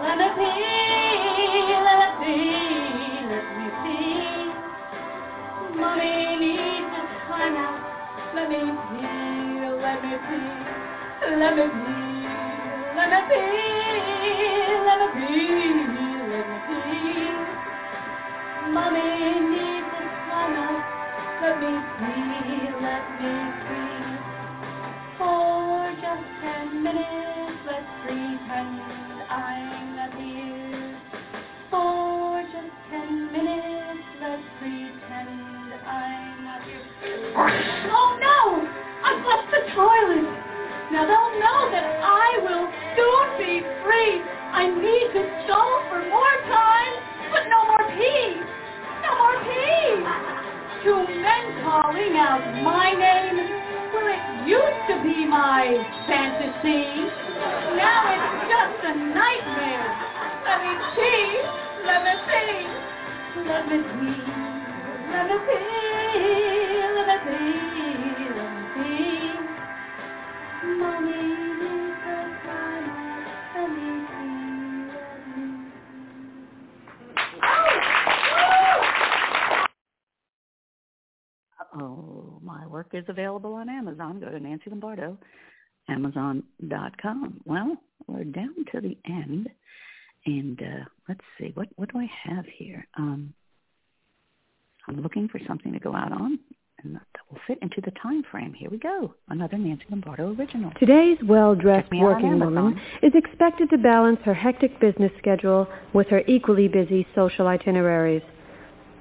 let 0.04 0.18
me 0.18 0.28
pee, 0.38 1.76
let 1.86 1.98
me 2.00 2.08
pee, 2.20 3.28
let 3.30 3.46
me 3.58 3.68
pee. 3.84 4.52
Mommy 5.80 6.38
needs 6.38 6.88
a 6.94 7.02
timeout. 7.28 7.80
Let 8.36 8.50
me 8.50 8.62
pee, 8.90 9.70
let 9.84 10.02
me 10.04 10.14
pee, 10.28 10.66
let 11.40 11.56
me 11.56 11.64
pee, 11.76 12.28
let 12.96 13.10
me 13.10 13.20
pee, 13.30 14.76
let 14.86 14.98
me 15.00 15.08
pee, 15.16 16.18
let 16.32 16.46
me 16.50 16.58
pee. 16.68 17.32
Mommy 18.74 19.40
needs 19.52 19.88
a 20.00 20.02
timeout. 20.28 20.82
Let 21.42 21.60
me 21.60 21.72
pee, 22.00 22.72
let 22.82 23.04
me 23.20 23.34
pee. 23.68 24.35
For 25.18 25.96
just 26.02 26.28
ten 26.44 26.84
minutes, 26.84 27.60
let's 27.66 27.88
pretend 28.04 28.82
I'm 29.32 29.96
not 29.96 30.12
here. 30.20 31.00
For 31.72 32.44
just 32.52 32.76
ten 32.92 33.32
minutes, 33.32 34.04
let's 34.20 34.44
pretend 34.60 35.72
I'm 35.88 36.44
not 36.44 36.64
here. 36.68 36.84
Oh 37.96 38.20
no! 38.20 38.68
I've 39.08 39.24
left 39.24 39.48
the 39.56 39.64
toilet. 39.72 40.28
Now 40.92 41.08
they'll 41.08 41.40
know 41.40 41.72
that 41.72 41.88
I 42.04 42.40
will 42.44 42.68
soon 43.00 43.26
be 43.40 43.64
free. 43.88 44.20
I 44.20 44.68
need 44.68 45.16
to 45.16 45.24
stall 45.48 45.80
for 45.88 46.04
more 46.12 46.38
time, 46.52 46.94
but 47.32 47.48
no 47.48 47.64
more 47.72 47.88
pee. 47.96 48.36
No 49.00 49.16
more 49.16 49.40
pee. 49.48 49.96
Two 50.84 51.08
men 51.08 51.64
calling 51.64 52.18
out 52.20 52.44
my 52.64 52.92
name 52.92 53.56
to 54.88 55.04
be 55.04 55.26
my 55.26 55.68
fantasy. 56.08 57.06
Now 57.78 58.02
it's 58.14 58.50
just 58.50 58.86
a 58.86 58.94
nightmare. 58.96 59.90
I 60.46 60.56
need 60.62 60.82
tea. 60.96 61.30
Let 61.86 62.04
me 62.04 62.14
tea. 62.28 62.68
Let 63.48 63.68
me 63.68 63.78
tea. 63.78 64.26
Let 65.12 65.28
me 65.28 65.38
tea. 65.48 66.84
Let 66.96 67.08
me 67.08 67.16
tea. 67.26 68.30
Let 68.36 68.52
me 68.54 68.64
tea. 68.76 69.40
Mommy 70.80 71.55
work 82.76 82.90
is 82.92 83.06
available 83.08 83.54
on 83.54 83.70
Amazon. 83.70 84.20
Go 84.20 84.30
to 84.30 84.38
Nancy 84.38 84.70
Lombardo, 84.70 85.18
Amazon.com. 85.88 87.40
Well, 87.46 87.78
we're 88.06 88.26
down 88.26 88.54
to 88.74 88.82
the 88.82 88.98
end, 89.08 89.48
and 90.26 90.62
uh, 90.62 90.84
let's 91.08 91.22
see 91.40 91.52
what 91.54 91.70
what 91.78 91.94
do 91.94 92.00
I 92.00 92.10
have 92.26 92.44
here? 92.58 92.86
Um, 92.98 93.34
I'm 94.90 95.02
looking 95.02 95.30
for 95.30 95.40
something 95.48 95.72
to 95.72 95.80
go 95.80 95.96
out 95.96 96.12
on, 96.12 96.38
and 96.84 96.96
that 96.96 97.08
will 97.32 97.40
fit 97.48 97.60
into 97.62 97.80
the 97.80 97.92
time 97.92 98.24
frame. 98.30 98.54
Here 98.54 98.70
we 98.70 98.78
go. 98.78 99.16
Another 99.30 99.58
Nancy 99.58 99.86
Lombardo 99.90 100.36
original. 100.36 100.74
Today's 100.78 101.18
well-dressed 101.24 101.86
Check 101.86 101.92
me 101.94 102.00
out 102.02 102.08
on 102.08 102.24
working 102.24 102.40
woman 102.42 102.82
is 103.02 103.14
expected 103.16 103.70
to 103.70 103.78
balance 103.78 104.20
her 104.26 104.34
hectic 104.34 104.82
business 104.82 105.14
schedule 105.18 105.66
with 105.94 106.08
her 106.08 106.24
equally 106.28 106.68
busy 106.68 107.08
social 107.16 107.48
itineraries. 107.48 108.22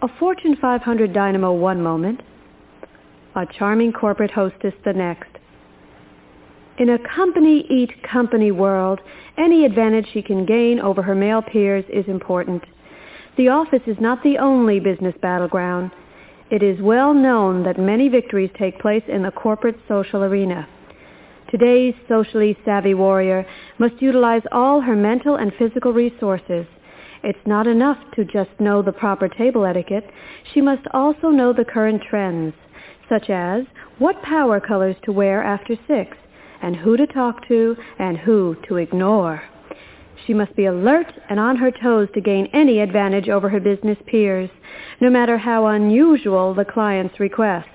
A 0.03 0.09
Fortune 0.21 0.57
500 0.61 1.13
dynamo 1.13 1.53
one 1.53 1.83
moment, 1.83 2.21
a 3.35 3.47
charming 3.59 3.93
corporate 3.93 4.31
hostess 4.31 4.75
the 4.85 4.93
next. 4.93 5.31
In 6.79 6.91
a 6.91 6.99
company-eat-company 6.99 8.51
world, 8.51 9.01
any 9.39 9.65
advantage 9.65 10.07
she 10.13 10.23
can 10.23 10.45
gain 10.45 10.81
over 10.81 11.03
her 11.03 11.15
male 11.15 11.43
peers 11.43 11.85
is 11.89 12.05
important. 12.09 12.65
The 13.37 13.49
office 13.49 13.83
is 13.87 13.97
not 14.01 14.23
the 14.23 14.39
only 14.39 14.81
business 14.81 15.15
battleground. 15.21 15.93
It 16.51 16.63
is 16.63 16.81
well 16.81 17.15
known 17.15 17.63
that 17.65 17.79
many 17.79 18.09
victories 18.09 18.51
take 18.59 18.81
place 18.81 19.03
in 19.09 19.23
the 19.23 19.31
corporate 19.31 19.79
social 19.89 20.23
arena. 20.25 20.69
Today's 21.51 21.95
socially 22.09 22.57
savvy 22.65 22.95
warrior 22.95 23.47
must 23.79 24.03
utilize 24.03 24.43
all 24.51 24.81
her 24.81 24.97
mental 24.97 25.37
and 25.37 25.53
physical 25.59 25.93
resources. 25.93 26.67
It's 27.23 27.47
not 27.47 27.67
enough 27.67 27.99
to 28.17 28.25
just 28.25 28.51
know 28.59 28.83
the 28.83 28.93
proper 28.93 29.29
table 29.29 29.65
etiquette. 29.65 30.11
She 30.53 30.61
must 30.61 30.87
also 30.93 31.29
know 31.29 31.53
the 31.53 31.65
current 31.65 32.03
trends, 32.03 32.55
such 33.09 33.31
as 33.31 33.65
what 33.99 34.23
power 34.23 34.61
colors 34.61 34.97
to 35.05 35.13
wear 35.13 35.43
after 35.43 35.77
six, 35.87 36.17
and 36.63 36.77
who 36.77 36.97
to 36.97 37.07
talk 37.07 37.47
to 37.49 37.77
and 37.99 38.19
who 38.19 38.57
to 38.69 38.77
ignore. 38.77 39.43
She 40.27 40.35
must 40.35 40.57
be 40.57 40.67
alert 40.67 41.13
and 41.29 41.39
on 41.39 41.57
her 41.57 41.71
toes 41.71 42.09
to 42.15 42.21
gain 42.21 42.49
any 42.55 42.81
advantage 42.81 43.29
over 43.29 43.49
her 43.49 43.61
business 43.61 43.99
peers, 44.07 44.51
no 45.01 45.11
matter 45.11 45.37
how 45.37 45.67
unusual 45.67 46.55
the 46.55 46.65
client's 46.65 47.21
request. 47.21 47.69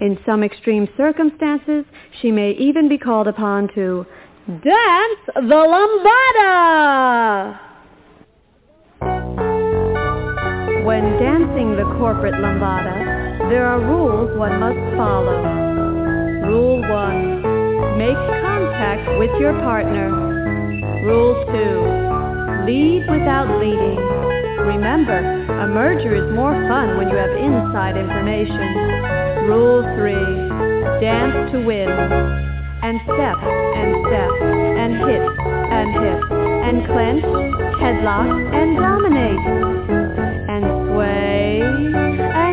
In 0.00 0.18
some 0.26 0.44
extreme 0.44 0.88
circumstances, 0.96 1.84
she 2.20 2.30
may 2.30 2.52
even 2.52 2.88
be 2.88 2.98
called 2.98 3.26
upon 3.26 3.68
to 3.74 4.06
dance 4.46 5.20
the 5.34 5.42
lambada. 5.42 7.58
When 10.84 11.02
dancing 11.18 11.76
the 11.76 11.84
corporate 11.98 12.34
lambada, 12.34 13.13
there 13.50 13.66
are 13.66 13.80
rules 13.80 14.36
one 14.38 14.58
must 14.60 14.80
follow. 14.96 15.64
Rule 16.48 16.80
1. 16.80 17.98
Make 17.98 18.20
contact 18.44 19.04
with 19.18 19.30
your 19.40 19.52
partner. 19.60 20.12
Rule 21.04 21.34
2. 21.52 22.64
Lead 22.64 23.04
without 23.10 23.48
leading. 23.60 24.00
Remember, 24.64 25.18
a 25.18 25.66
merger 25.68 26.14
is 26.14 26.32
more 26.34 26.52
fun 26.68 26.96
when 26.96 27.08
you 27.08 27.16
have 27.16 27.32
inside 27.36 27.96
information. 27.96 29.48
Rule 29.48 29.82
3. 29.96 30.14
Dance 31.00 31.52
to 31.52 31.64
win. 31.64 31.88
And 31.88 33.00
step 33.04 33.38
and 33.40 33.90
step 34.06 34.32
and 34.42 34.92
hit 35.04 35.24
and 35.72 35.88
hit 36.00 36.20
and 36.64 36.86
clench, 36.86 37.24
headlock 37.80 38.28
and 38.54 38.76
dominate. 38.76 39.44
And 40.48 40.64
sway 40.88 41.60
and 41.62 42.43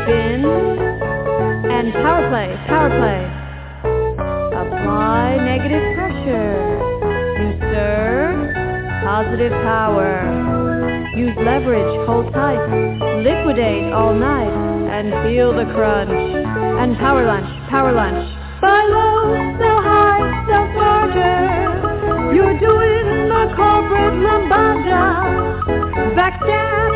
dip 0.00 0.08
in, 0.08 0.44
and 1.70 1.92
power 1.92 2.28
play, 2.28 2.54
power 2.66 2.90
play. 2.90 3.22
Apply 4.54 5.36
negative 5.44 5.94
pressure. 5.94 6.56
You 7.40 7.58
serve 7.72 8.54
positive 9.04 9.52
power. 9.62 10.24
Use 11.16 11.36
leverage, 11.38 12.06
hold 12.06 12.32
tight, 12.32 12.60
liquidate 13.22 13.92
all 13.92 14.14
night, 14.14 14.52
and 14.90 15.10
feel 15.26 15.52
the 15.52 15.64
crunch. 15.74 16.10
And 16.10 16.96
power 16.98 17.26
lunch, 17.26 17.48
power 17.68 17.92
lunch. 17.92 18.36
Buy 18.60 18.84
low, 18.90 19.34
sell 19.58 19.82
high, 19.82 20.44
sell 20.48 20.66
smarter. 20.72 22.34
You're 22.34 22.58
doing 22.58 23.28
the 23.28 23.52
corporate 23.56 24.14
lambada. 24.20 25.40
Backstab, 26.14 26.70
extort, 26.70 26.89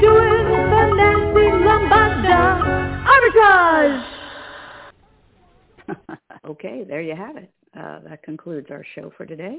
doing 0.00 0.44
the 0.50 0.94
Nancy 0.96 1.46
lambada. 1.66 2.40
Arbitrage! 3.12 4.04
okay, 6.46 6.84
there 6.86 7.00
you 7.00 7.16
have 7.16 7.36
it. 7.36 7.50
Uh, 7.78 8.00
that 8.08 8.22
concludes 8.22 8.68
our 8.70 8.84
show 8.94 9.12
for 9.16 9.26
today. 9.26 9.58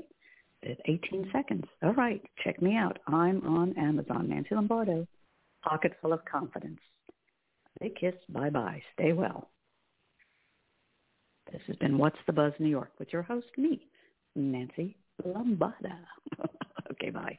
It's 0.61 0.81
18 0.85 1.29
seconds. 1.31 1.65
All 1.83 1.93
right, 1.93 2.21
check 2.43 2.61
me 2.61 2.75
out. 2.75 2.99
I'm 3.07 3.45
on 3.47 3.77
Amazon. 3.77 4.29
Nancy 4.29 4.55
Lombardo, 4.55 5.07
Pocket 5.63 5.93
Full 6.01 6.13
of 6.13 6.23
Confidence. 6.25 6.79
Big 7.79 7.95
kiss. 7.95 8.15
Bye-bye. 8.29 8.81
Stay 8.93 9.13
well. 9.13 9.49
This 11.51 11.61
has 11.67 11.75
been 11.77 11.97
What's 11.97 12.19
the 12.27 12.33
Buzz 12.33 12.53
New 12.59 12.69
York 12.69 12.91
with 12.99 13.11
your 13.11 13.23
host, 13.23 13.47
me, 13.57 13.87
Nancy 14.35 14.97
Lombardo. 15.23 15.89
okay, 16.91 17.09
bye. 17.09 17.37